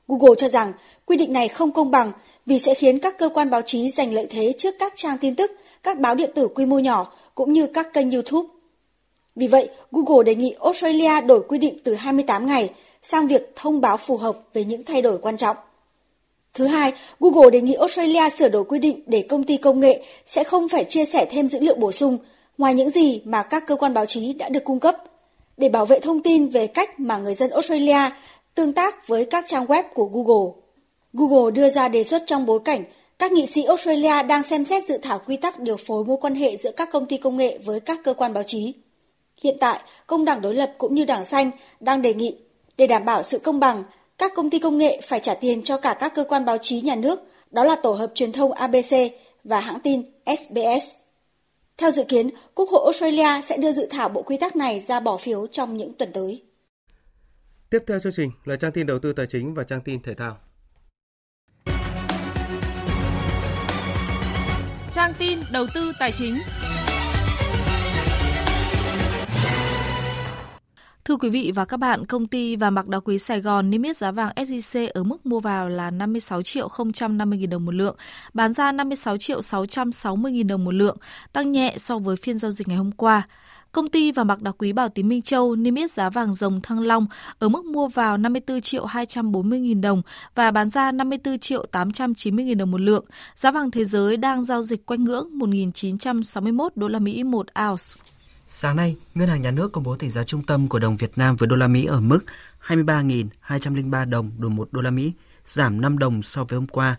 [0.08, 0.74] Google cho rằng
[1.06, 2.12] quy định này không công bằng
[2.46, 5.36] vì sẽ khiến các cơ quan báo chí giành lợi thế trước các trang tin
[5.36, 5.52] tức,
[5.84, 8.53] các báo điện tử quy mô nhỏ cũng như các kênh YouTube.
[9.36, 12.70] Vì vậy, Google đề nghị Australia đổi quy định từ 28 ngày
[13.02, 15.58] sang việc thông báo phù hợp về những thay đổi quan trọng.
[16.54, 20.04] Thứ hai, Google đề nghị Australia sửa đổi quy định để công ty công nghệ
[20.26, 22.18] sẽ không phải chia sẻ thêm dữ liệu bổ sung
[22.58, 24.98] ngoài những gì mà các cơ quan báo chí đã được cung cấp
[25.58, 28.10] để bảo vệ thông tin về cách mà người dân Australia
[28.56, 30.54] tương tác với các trang web của Google.
[31.14, 32.84] Google đưa ra đề xuất trong bối cảnh
[33.20, 36.36] các nghị sĩ Australia đang xem xét dự thảo quy tắc điều phối mối quan
[36.36, 38.74] hệ giữa các công ty công nghệ với các cơ quan báo chí.
[39.44, 42.38] Hiện tại, công đảng đối lập cũng như đảng xanh đang đề nghị
[42.78, 43.84] để đảm bảo sự công bằng,
[44.18, 46.82] các công ty công nghệ phải trả tiền cho cả các cơ quan báo chí
[46.82, 47.20] nhà nước,
[47.52, 48.94] đó là tổ hợp truyền thông ABC
[49.44, 50.96] và hãng tin SBS.
[51.78, 55.00] Theo dự kiến, Quốc hội Australia sẽ đưa dự thảo bộ quy tắc này ra
[55.00, 56.44] bỏ phiếu trong những tuần tới.
[57.70, 60.14] Tiếp theo chương trình là trang tin đầu tư tài chính và trang tin thể
[60.14, 60.38] thao.
[64.94, 66.38] Trang tin đầu tư tài chính.
[71.06, 73.82] Thưa quý vị và các bạn, công ty vàng bạc đá quý Sài Gòn niêm
[73.82, 76.68] yết giá vàng SJC ở mức mua vào là 56 triệu
[77.10, 77.96] 050 000 đồng một lượng,
[78.34, 80.98] bán ra 56 triệu 660 000 đồng một lượng,
[81.34, 83.28] tăng nhẹ so với phiên giao dịch ngày hôm qua.
[83.72, 86.62] Công ty vàng bạc đá quý Bảo Tín Minh Châu niêm yết giá vàng rồng
[86.62, 87.08] Thăng Long
[87.40, 90.02] ở mức mua vào 54 triệu 240 000 đồng
[90.36, 93.06] và bán ra 54 triệu 890 000 đồng một lượng.
[93.36, 98.13] Giá vàng thế giới đang giao dịch quanh ngưỡng 1.961 đô la Mỹ một ounce.
[98.48, 101.18] Sáng nay, Ngân hàng Nhà nước công bố tỷ giá trung tâm của đồng Việt
[101.18, 102.20] Nam với đô la Mỹ ở mức
[102.68, 105.14] 23.203 đồng đổi 1 đô la Mỹ,
[105.46, 106.96] giảm 5 đồng so với hôm qua.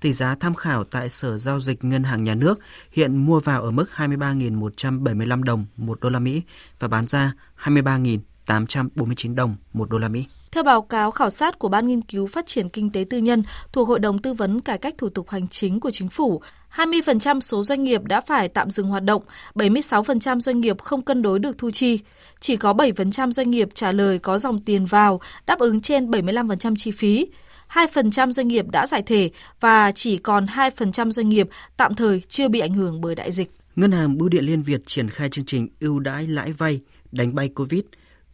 [0.00, 2.58] Tỷ giá tham khảo tại Sở Giao dịch Ngân hàng Nhà nước
[2.92, 6.42] hiện mua vào ở mức 23.175 đồng 1 đô la Mỹ
[6.78, 7.32] và bán ra
[7.62, 10.24] 23.849 đồng 1 đô la Mỹ.
[10.52, 13.42] Theo báo cáo khảo sát của Ban Nghiên cứu Phát triển Kinh tế Tư nhân
[13.72, 16.42] thuộc Hội đồng Tư vấn Cải cách Thủ tục Hành chính của Chính phủ,
[16.76, 19.22] 20% số doanh nghiệp đã phải tạm dừng hoạt động,
[19.54, 21.98] 76% doanh nghiệp không cân đối được thu chi.
[22.40, 26.74] Chỉ có 7% doanh nghiệp trả lời có dòng tiền vào, đáp ứng trên 75%
[26.76, 27.26] chi phí.
[27.68, 32.48] 2% doanh nghiệp đã giải thể và chỉ còn 2% doanh nghiệp tạm thời chưa
[32.48, 33.50] bị ảnh hưởng bởi đại dịch.
[33.76, 36.80] Ngân hàng Bưu điện Liên Việt triển khai chương trình ưu đãi lãi vay
[37.12, 37.80] đánh bay Covid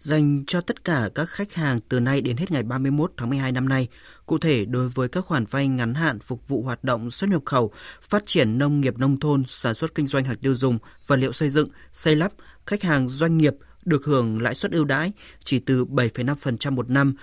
[0.05, 3.53] dành cho tất cả các khách hàng từ nay đến hết ngày 31 tháng 12
[3.53, 3.89] năm nay.
[4.27, 7.43] Cụ thể, đối với các khoản vay ngắn hạn phục vụ hoạt động xuất nhập
[7.45, 11.17] khẩu, phát triển nông nghiệp nông thôn, sản xuất kinh doanh hàng tiêu dùng, vật
[11.17, 12.33] liệu xây dựng, xây lắp,
[12.67, 15.13] khách hàng doanh nghiệp được hưởng lãi suất ưu đãi
[15.45, 17.15] chỉ từ 7,5% một năm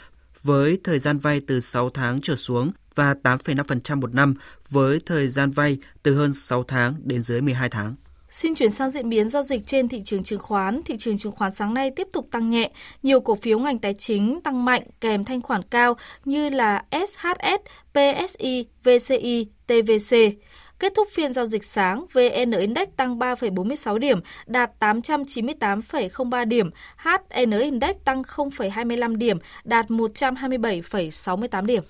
[0.43, 4.33] với thời gian vay từ 6 tháng trở xuống và 8,5% một năm
[4.69, 7.95] với thời gian vay từ hơn 6 tháng đến dưới 12 tháng.
[8.31, 10.81] Xin chuyển sang diễn biến giao dịch trên thị trường chứng khoán.
[10.85, 12.71] Thị trường chứng khoán sáng nay tiếp tục tăng nhẹ.
[13.03, 17.61] Nhiều cổ phiếu ngành tài chính tăng mạnh kèm thanh khoản cao như là SHS,
[17.93, 20.15] PSI, VCI, TVC.
[20.79, 27.51] Kết thúc phiên giao dịch sáng, VN Index tăng 3,46 điểm, đạt 898,03 điểm, HN
[27.59, 31.83] Index tăng 0,25 điểm, đạt 127,68 điểm.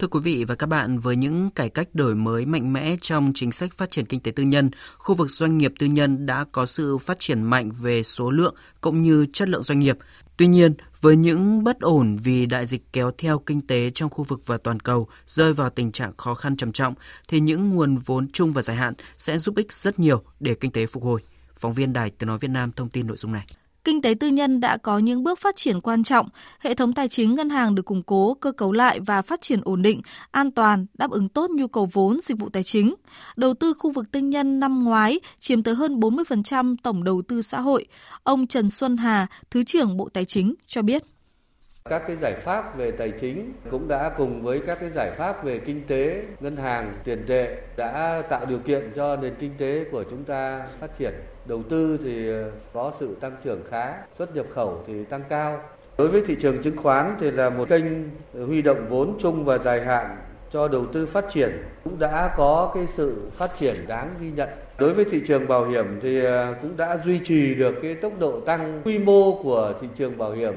[0.00, 3.32] Thưa quý vị và các bạn, với những cải cách đổi mới mạnh mẽ trong
[3.34, 6.44] chính sách phát triển kinh tế tư nhân, khu vực doanh nghiệp tư nhân đã
[6.52, 9.98] có sự phát triển mạnh về số lượng cũng như chất lượng doanh nghiệp.
[10.36, 14.24] Tuy nhiên, với những bất ổn vì đại dịch kéo theo kinh tế trong khu
[14.24, 16.94] vực và toàn cầu rơi vào tình trạng khó khăn trầm trọng,
[17.28, 20.72] thì những nguồn vốn chung và dài hạn sẽ giúp ích rất nhiều để kinh
[20.72, 21.22] tế phục hồi.
[21.58, 23.46] Phóng viên Đài Tiếng Nói Việt Nam thông tin nội dung này
[23.84, 26.28] kinh tế tư nhân đã có những bước phát triển quan trọng,
[26.60, 29.60] hệ thống tài chính ngân hàng được củng cố, cơ cấu lại và phát triển
[29.64, 30.00] ổn định,
[30.30, 32.94] an toàn, đáp ứng tốt nhu cầu vốn dịch vụ tài chính.
[33.36, 37.42] Đầu tư khu vực tư nhân năm ngoái chiếm tới hơn 40% tổng đầu tư
[37.42, 37.86] xã hội.
[38.22, 41.02] Ông Trần Xuân Hà, Thứ trưởng Bộ Tài chính cho biết.
[41.84, 45.44] Các cái giải pháp về tài chính cũng đã cùng với các cái giải pháp
[45.44, 49.84] về kinh tế, ngân hàng, tiền tệ đã tạo điều kiện cho nền kinh tế
[49.92, 51.12] của chúng ta phát triển.
[51.50, 55.60] Đầu tư thì ờ, có sự tăng trưởng khá, xuất nhập khẩu thì tăng cao.
[55.98, 57.82] Đối với thị trường chứng khoán thì là một kênh
[58.46, 60.16] huy động vốn chung và dài hạn
[60.52, 61.50] cho đầu tư phát triển
[61.84, 64.48] cũng đã có cái sự phát triển đáng ghi nhận.
[64.78, 68.12] Đối với thị trường bảo hiểm thì ờ, cũng đã duy trì được cái tốc
[68.18, 70.54] độ tăng quy mô của thị trường bảo hiểm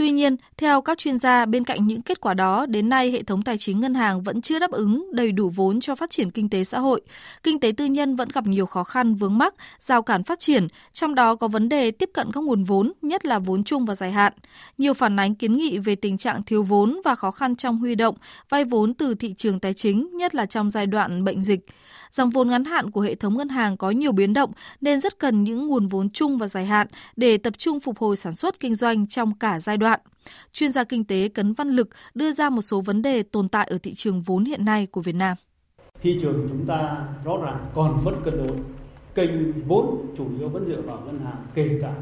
[0.00, 3.22] Tuy nhiên, theo các chuyên gia, bên cạnh những kết quả đó, đến nay hệ
[3.22, 6.30] thống tài chính ngân hàng vẫn chưa đáp ứng đầy đủ vốn cho phát triển
[6.30, 7.00] kinh tế xã hội.
[7.42, 10.68] Kinh tế tư nhân vẫn gặp nhiều khó khăn vướng mắc, rào cản phát triển,
[10.92, 13.94] trong đó có vấn đề tiếp cận các nguồn vốn, nhất là vốn chung và
[13.94, 14.32] dài hạn.
[14.78, 17.94] Nhiều phản ánh kiến nghị về tình trạng thiếu vốn và khó khăn trong huy
[17.94, 18.14] động,
[18.48, 21.66] vay vốn từ thị trường tài chính, nhất là trong giai đoạn bệnh dịch.
[22.12, 25.18] Dòng vốn ngắn hạn của hệ thống ngân hàng có nhiều biến động nên rất
[25.18, 26.86] cần những nguồn vốn chung và dài hạn
[27.16, 30.00] để tập trung phục hồi sản xuất kinh doanh trong cả giai đoạn.
[30.52, 33.68] Chuyên gia kinh tế Cấn Văn Lực đưa ra một số vấn đề tồn tại
[33.70, 35.36] ở thị trường vốn hiện nay của Việt Nam.
[36.02, 38.56] Thị trường chúng ta rõ ràng còn mất cân đối.
[39.14, 41.94] Kênh vốn chủ yếu vẫn dựa vào ngân hàng, kể cả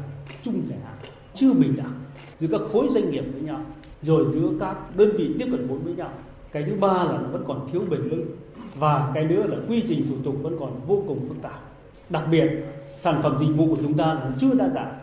[0.45, 0.97] chung dài hạn,
[1.35, 2.03] chưa bình đẳng
[2.39, 3.65] giữa các khối doanh nghiệp với nhau,
[4.01, 6.11] rồi giữa các đơn vị tiếp cận vốn với nhau
[6.51, 8.25] cái thứ ba là nó vẫn còn thiếu bền vững
[8.79, 11.59] và cái nữa là quy trình thủ tục vẫn còn vô cùng phức tạp.
[12.09, 12.49] Đặc biệt,
[12.99, 14.99] sản phẩm dịch vụ của chúng ta là chưa đa dạng.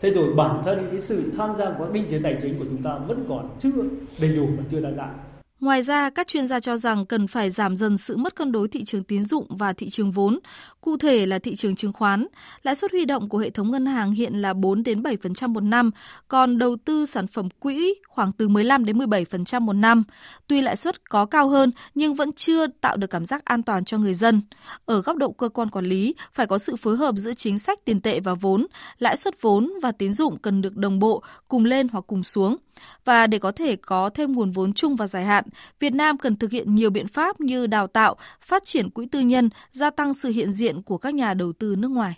[0.00, 2.82] Thế rồi bản thân cái sự tham gia của định chế tài chính của chúng
[2.82, 3.70] ta vẫn còn chưa
[4.18, 5.14] đầy đủ và chưa đa dạng.
[5.62, 8.68] Ngoài ra, các chuyên gia cho rằng cần phải giảm dần sự mất cân đối
[8.68, 10.38] thị trường tín dụng và thị trường vốn,
[10.80, 12.26] cụ thể là thị trường chứng khoán.
[12.62, 15.60] Lãi suất huy động của hệ thống ngân hàng hiện là 4 đến 7% một
[15.60, 15.90] năm,
[16.28, 20.04] còn đầu tư sản phẩm quỹ khoảng từ 15 đến 17% một năm.
[20.46, 23.84] Tuy lãi suất có cao hơn nhưng vẫn chưa tạo được cảm giác an toàn
[23.84, 24.42] cho người dân.
[24.86, 27.84] Ở góc độ cơ quan quản lý, phải có sự phối hợp giữa chính sách
[27.84, 28.66] tiền tệ và vốn,
[28.98, 32.56] lãi suất vốn và tín dụng cần được đồng bộ, cùng lên hoặc cùng xuống.
[33.04, 35.44] Và để có thể có thêm nguồn vốn chung và dài hạn,
[35.80, 39.20] Việt Nam cần thực hiện nhiều biện pháp như đào tạo, phát triển quỹ tư
[39.20, 42.14] nhân, gia tăng sự hiện diện của các nhà đầu tư nước ngoài.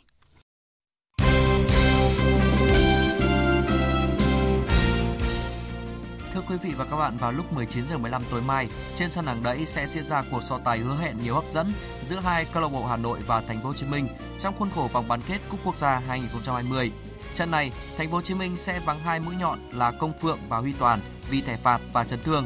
[6.34, 9.26] Thưa quý vị và các bạn, vào lúc 19 giờ 15 tối mai, trên sân
[9.26, 11.72] hàng đẫy sẽ diễn ra cuộc so tài hứa hẹn nhiều hấp dẫn
[12.06, 14.08] giữa hai câu lạc bộ Hà Nội và Thành phố Hồ Chí Minh
[14.38, 16.90] trong khuôn khổ vòng bán kết Cúp Quốc gia 2020.
[17.34, 20.38] Trận này, Thành phố Hồ Chí Minh sẽ vắng hai mũi nhọn là Công Phượng
[20.48, 22.44] và Huy Toàn vì thẻ phạt và chấn thương.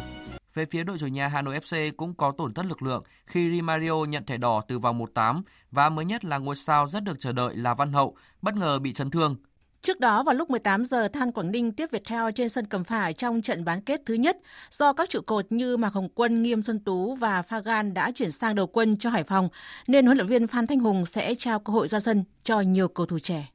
[0.54, 3.50] Về phía đội chủ nhà Hà Nội FC cũng có tổn thất lực lượng khi
[3.50, 7.16] Rimario nhận thẻ đỏ từ vòng 1-8 và mới nhất là ngôi sao rất được
[7.18, 9.36] chờ đợi là Văn Hậu bất ngờ bị chấn thương.
[9.82, 13.12] Trước đó vào lúc 18 giờ Than Quảng Ninh tiếp Viettel trên sân cầm phả
[13.12, 14.36] trong trận bán kết thứ nhất
[14.70, 18.32] do các trụ cột như Mạc Hồng Quân, Nghiêm Xuân Tú và Phagan đã chuyển
[18.32, 19.48] sang đầu quân cho Hải Phòng
[19.86, 22.88] nên huấn luyện viên Phan Thanh Hùng sẽ trao cơ hội ra sân cho nhiều
[22.88, 23.48] cầu thủ trẻ.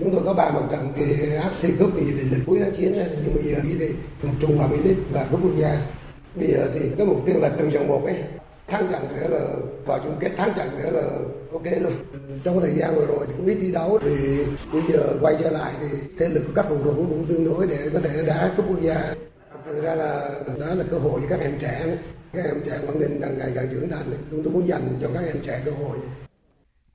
[0.00, 1.04] Chúng tôi có ba mặt trận thì
[1.54, 2.92] FC Cup thì định cuối tháng chiến
[3.24, 3.88] nhưng bây giờ đi thì
[4.22, 5.86] tập trung vào Mỹ và các quốc gia.
[6.34, 8.14] Bây giờ thì cái mục tiêu là từng trận một ấy.
[8.68, 9.40] Thắng trận nữa là
[9.86, 11.02] vào chung kết, thắng trận nữa là
[11.52, 11.92] ok luôn.
[12.44, 15.50] Trong thời gian vừa rồi thì cũng biết đi đấu thì bây giờ quay trở
[15.50, 15.86] lại thì
[16.18, 18.80] thế lực của các cầu thủ cũng tương đối để có thể đá cúp quốc
[18.82, 19.14] gia.
[19.66, 21.96] Thực ra là đó là cơ hội cho các em trẻ.
[22.32, 24.06] Các em trẻ quảng ninh đang ngày càng trưởng thành.
[24.30, 25.98] Chúng tôi muốn dành cho các em trẻ cơ hội.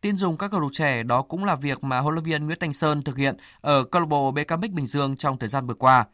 [0.05, 2.59] Tin dùng các cầu thủ trẻ đó cũng là việc mà huấn luyện viên Nguyễn
[2.59, 5.73] Thành Sơn thực hiện ở câu lạc bộ BKM Bình Dương trong thời gian vừa
[5.73, 6.05] qua.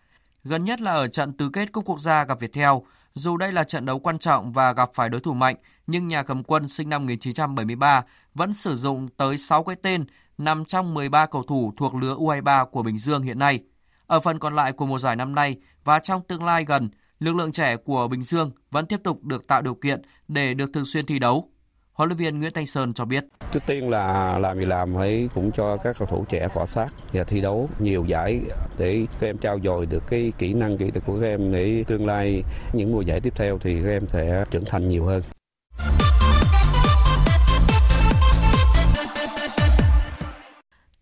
[0.44, 2.70] Gần nhất là ở trận tứ kết cúp quốc gia gặp Viettel,
[3.14, 5.56] dù đây là trận đấu quan trọng và gặp phải đối thủ mạnh,
[5.88, 10.06] nhưng nhà cầm quân sinh năm 1973 vẫn sử dụng tới 6 cái tên
[10.38, 13.60] nằm trong 13 cầu thủ thuộc lứa U23 của Bình Dương hiện nay.
[14.08, 16.90] Ở phần còn lại của mùa giải năm nay và trong tương lai gần,
[17.20, 20.70] lực lượng trẻ của Bình Dương vẫn tiếp tục được tạo điều kiện để được
[20.74, 21.52] thường xuyên thi đấu.
[21.94, 23.26] Huấn luyện viên Nguyễn Thanh Sơn cho biết.
[23.54, 26.88] Trước tiên là làm gì làm hãy cũng cho các cầu thủ trẻ cọ sát
[27.14, 28.42] và thi đấu nhiều giải
[28.78, 31.84] để các em trao dồi được cái kỹ năng kỹ thuật của các em để
[31.88, 35.24] tương lai những mùa giải tiếp theo thì các em sẽ trưởng thành nhiều hơn.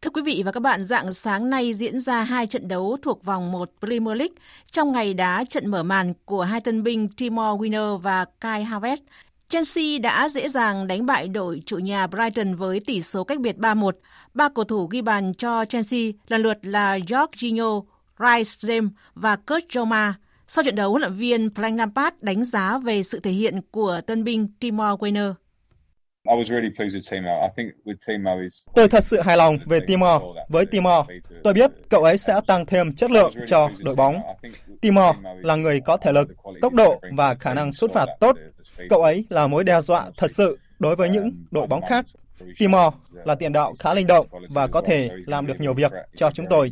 [0.01, 3.25] Thưa quý vị và các bạn, dạng sáng nay diễn ra hai trận đấu thuộc
[3.25, 4.35] vòng 1 Premier League
[4.71, 9.01] trong ngày đá trận mở màn của hai tân binh Timor Winner và Kai Havertz.
[9.49, 13.55] Chelsea đã dễ dàng đánh bại đội chủ nhà Brighton với tỷ số cách biệt
[13.57, 13.91] 3-1.
[14.33, 17.83] Ba cầu thủ ghi bàn cho Chelsea lần lượt là Jorginho,
[18.19, 20.13] Rice James và Kurt Joma.
[20.47, 24.01] Sau trận đấu, huấn luyện viên Frank Lampard đánh giá về sự thể hiện của
[24.07, 25.33] tân binh Timo Werner.
[28.75, 30.21] Tôi thật sự hài lòng về Timor.
[30.49, 31.05] Với Timor,
[31.43, 34.21] tôi biết cậu ấy sẽ tăng thêm chất lượng cho đội bóng.
[34.81, 36.27] Timor là người có thể lực,
[36.61, 38.35] tốc độ và khả năng xuất phạt tốt.
[38.89, 42.05] Cậu ấy là mối đe dọa thật sự đối với những đội bóng khác.
[42.59, 42.93] Timor
[43.25, 46.45] là tiền đạo khá linh động và có thể làm được nhiều việc cho chúng
[46.49, 46.71] tôi.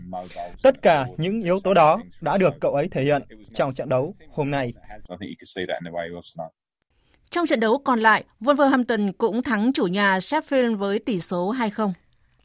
[0.63, 3.21] Tất cả những yếu tố đó đã được cậu ấy thể hiện
[3.53, 4.73] trong trận đấu hôm nay.
[7.29, 11.91] Trong trận đấu còn lại, Wolverhampton cũng thắng chủ nhà Sheffield với tỷ số 2-0.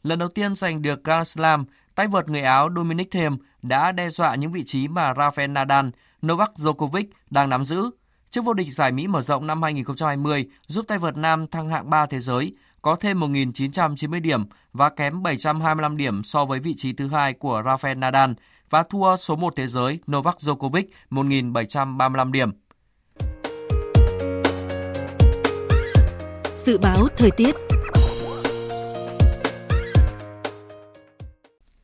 [0.03, 1.65] Lần đầu tiên giành được Grand Slam,
[1.95, 5.85] tay vợt người Áo Dominic Thiem đã đe dọa những vị trí mà Rafael Nadal,
[6.25, 7.89] Novak Djokovic đang nắm giữ.
[8.29, 11.89] Chức vô địch giải Mỹ mở rộng năm 2020 giúp tay vợt nam thăng hạng
[11.89, 16.93] 3 thế giới, có thêm 1.990 điểm và kém 725 điểm so với vị trí
[16.93, 18.31] thứ hai của Rafael Nadal
[18.69, 22.51] và thua số 1 thế giới Novak Djokovic 1.735 điểm.
[26.65, 27.55] Dự báo thời tiết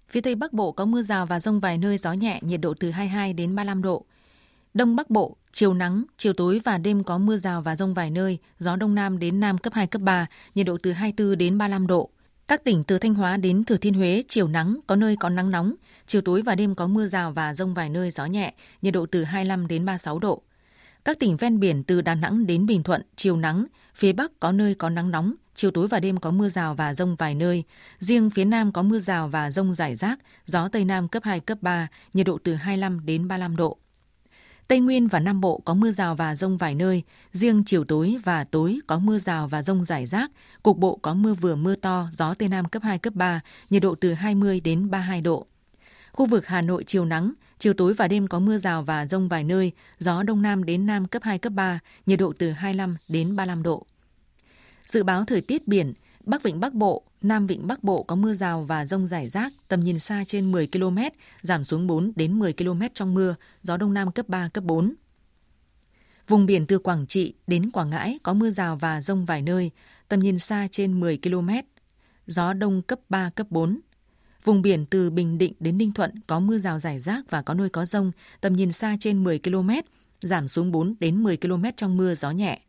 [0.09, 2.73] Phía Tây Bắc Bộ có mưa rào và rông vài nơi gió nhẹ, nhiệt độ
[2.80, 4.05] từ 22 đến 35 độ.
[4.73, 8.11] Đông Bắc Bộ, chiều nắng, chiều tối và đêm có mưa rào và rông vài
[8.11, 11.57] nơi, gió Đông Nam đến Nam cấp 2, cấp 3, nhiệt độ từ 24 đến
[11.57, 12.09] 35 độ.
[12.47, 15.49] Các tỉnh từ Thanh Hóa đến Thừa Thiên Huế, chiều nắng, có nơi có nắng
[15.49, 15.73] nóng,
[16.05, 19.05] chiều tối và đêm có mưa rào và rông vài nơi, gió nhẹ, nhiệt độ
[19.05, 20.41] từ 25 đến 36 độ.
[21.05, 23.65] Các tỉnh ven biển từ Đà Nẵng đến Bình Thuận, chiều nắng,
[24.00, 26.93] phía Bắc có nơi có nắng nóng, chiều tối và đêm có mưa rào và
[26.93, 27.64] rông vài nơi.
[28.00, 31.39] Riêng phía Nam có mưa rào và rông rải rác, gió Tây Nam cấp 2,
[31.39, 33.78] cấp 3, nhiệt độ từ 25 đến 35 độ.
[34.68, 38.18] Tây Nguyên và Nam Bộ có mưa rào và rông vài nơi, riêng chiều tối
[38.24, 40.32] và tối có mưa rào và rông rải rác,
[40.64, 43.82] cục bộ có mưa vừa mưa to, gió Tây Nam cấp 2, cấp 3, nhiệt
[43.82, 45.45] độ từ 20 đến 32 độ.
[46.12, 49.28] Khu vực Hà Nội chiều nắng, chiều tối và đêm có mưa rào và rông
[49.28, 52.97] vài nơi, gió Đông Nam đến Nam cấp 2, cấp 3, nhiệt độ từ 25
[53.10, 53.86] đến 35 độ.
[54.86, 55.93] Dự báo thời tiết biển,
[56.26, 59.53] Bắc Vịnh Bắc Bộ, Nam Vịnh Bắc Bộ có mưa rào và rông rải rác,
[59.68, 60.97] tầm nhìn xa trên 10 km,
[61.41, 64.93] giảm xuống 4 đến 10 km trong mưa, gió Đông Nam cấp 3, cấp 4.
[66.28, 69.72] Vùng biển từ Quảng Trị đến Quảng Ngãi có mưa rào và rông vài nơi,
[70.07, 71.49] tầm nhìn xa trên 10 km,
[72.28, 73.80] gió Đông cấp 3, cấp 4.
[74.44, 77.54] Vùng biển từ Bình Định đến Ninh Thuận có mưa rào rải rác và có
[77.54, 78.12] nơi có rông,
[78.42, 79.70] tầm nhìn xa trên 10 km,
[80.22, 82.60] giảm xuống 4 đến 10 km trong mưa gió nhẹ.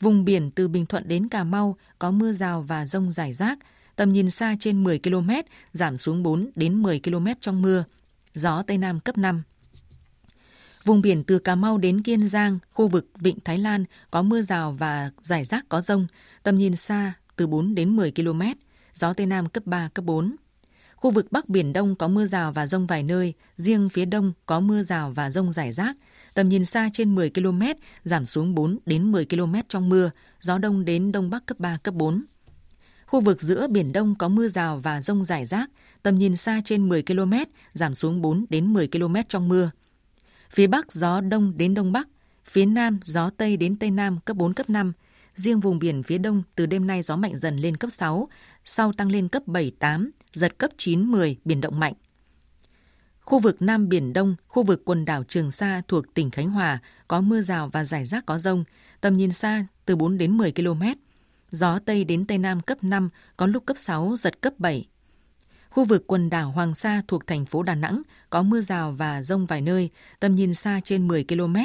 [0.00, 3.58] Vùng biển từ Bình Thuận đến Cà Mau có mưa rào và rông rải rác,
[3.96, 5.30] tầm nhìn xa trên 10 km,
[5.72, 7.84] giảm xuống 4 đến 10 km trong mưa,
[8.34, 9.42] gió Tây Nam cấp 5.
[10.84, 14.42] Vùng biển từ Cà Mau đến Kiên Giang, khu vực Vịnh Thái Lan có mưa
[14.42, 16.06] rào và rải rác có rông,
[16.42, 18.42] tầm nhìn xa từ 4 đến 10 km,
[18.94, 20.36] gió Tây Nam cấp 3, cấp 4.
[20.96, 24.32] Khu vực Bắc Biển Đông có mưa rào và rông vài nơi, riêng phía Đông
[24.46, 25.96] có mưa rào và rông rải rác,
[26.34, 27.62] tầm nhìn xa trên 10 km,
[28.04, 31.78] giảm xuống 4 đến 10 km trong mưa, gió Đông đến Đông Bắc cấp 3,
[31.82, 32.24] cấp 4.
[33.06, 35.70] Khu vực giữa Biển Đông có mưa rào và rông rải rác,
[36.02, 37.32] tầm nhìn xa trên 10 km,
[37.74, 39.70] giảm xuống 4 đến 10 km trong mưa.
[40.50, 42.08] Phía Bắc gió Đông đến Đông Bắc,
[42.44, 44.92] phía Nam gió Tây đến Tây Nam cấp 4, cấp 5.
[45.34, 48.28] Riêng vùng biển phía Đông từ đêm nay gió mạnh dần lên cấp 6,
[48.64, 51.92] sau tăng lên cấp 7, 8, giật cấp 9, 10, biển động mạnh.
[53.20, 56.78] Khu vực Nam Biển Đông, khu vực quần đảo Trường Sa thuộc tỉnh Khánh Hòa
[57.08, 58.64] có mưa rào và rải rác có rông,
[59.00, 60.82] tầm nhìn xa từ 4 đến 10 km.
[61.50, 64.84] Gió Tây đến Tây Nam cấp 5, có lúc cấp 6, giật cấp 7.
[65.70, 69.22] Khu vực quần đảo Hoàng Sa thuộc thành phố Đà Nẵng có mưa rào và
[69.22, 71.56] rông vài nơi, tầm nhìn xa trên 10 km,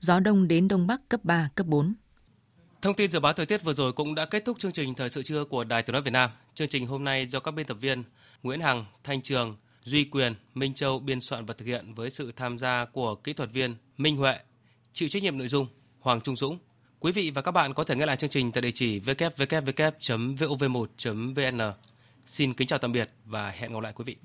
[0.00, 1.94] gió đông đến đông bắc cấp 3, cấp 4.
[2.82, 5.10] Thông tin dự báo thời tiết vừa rồi cũng đã kết thúc chương trình Thời
[5.10, 6.30] sự trưa của Đài Tiếng nói Việt Nam.
[6.54, 8.04] Chương trình hôm nay do các biên tập viên
[8.42, 12.32] Nguyễn Hằng, Thanh Trường, Duy Quyền, Minh Châu biên soạn và thực hiện với sự
[12.36, 14.38] tham gia của kỹ thuật viên Minh Huệ,
[14.92, 15.66] chịu trách nhiệm nội dung
[16.00, 16.58] Hoàng Trung Dũng.
[17.00, 21.72] Quý vị và các bạn có thể nghe lại chương trình tại địa chỉ www.vov1.vn.
[22.26, 24.16] Xin kính chào tạm biệt và hẹn gặp lại quý vị.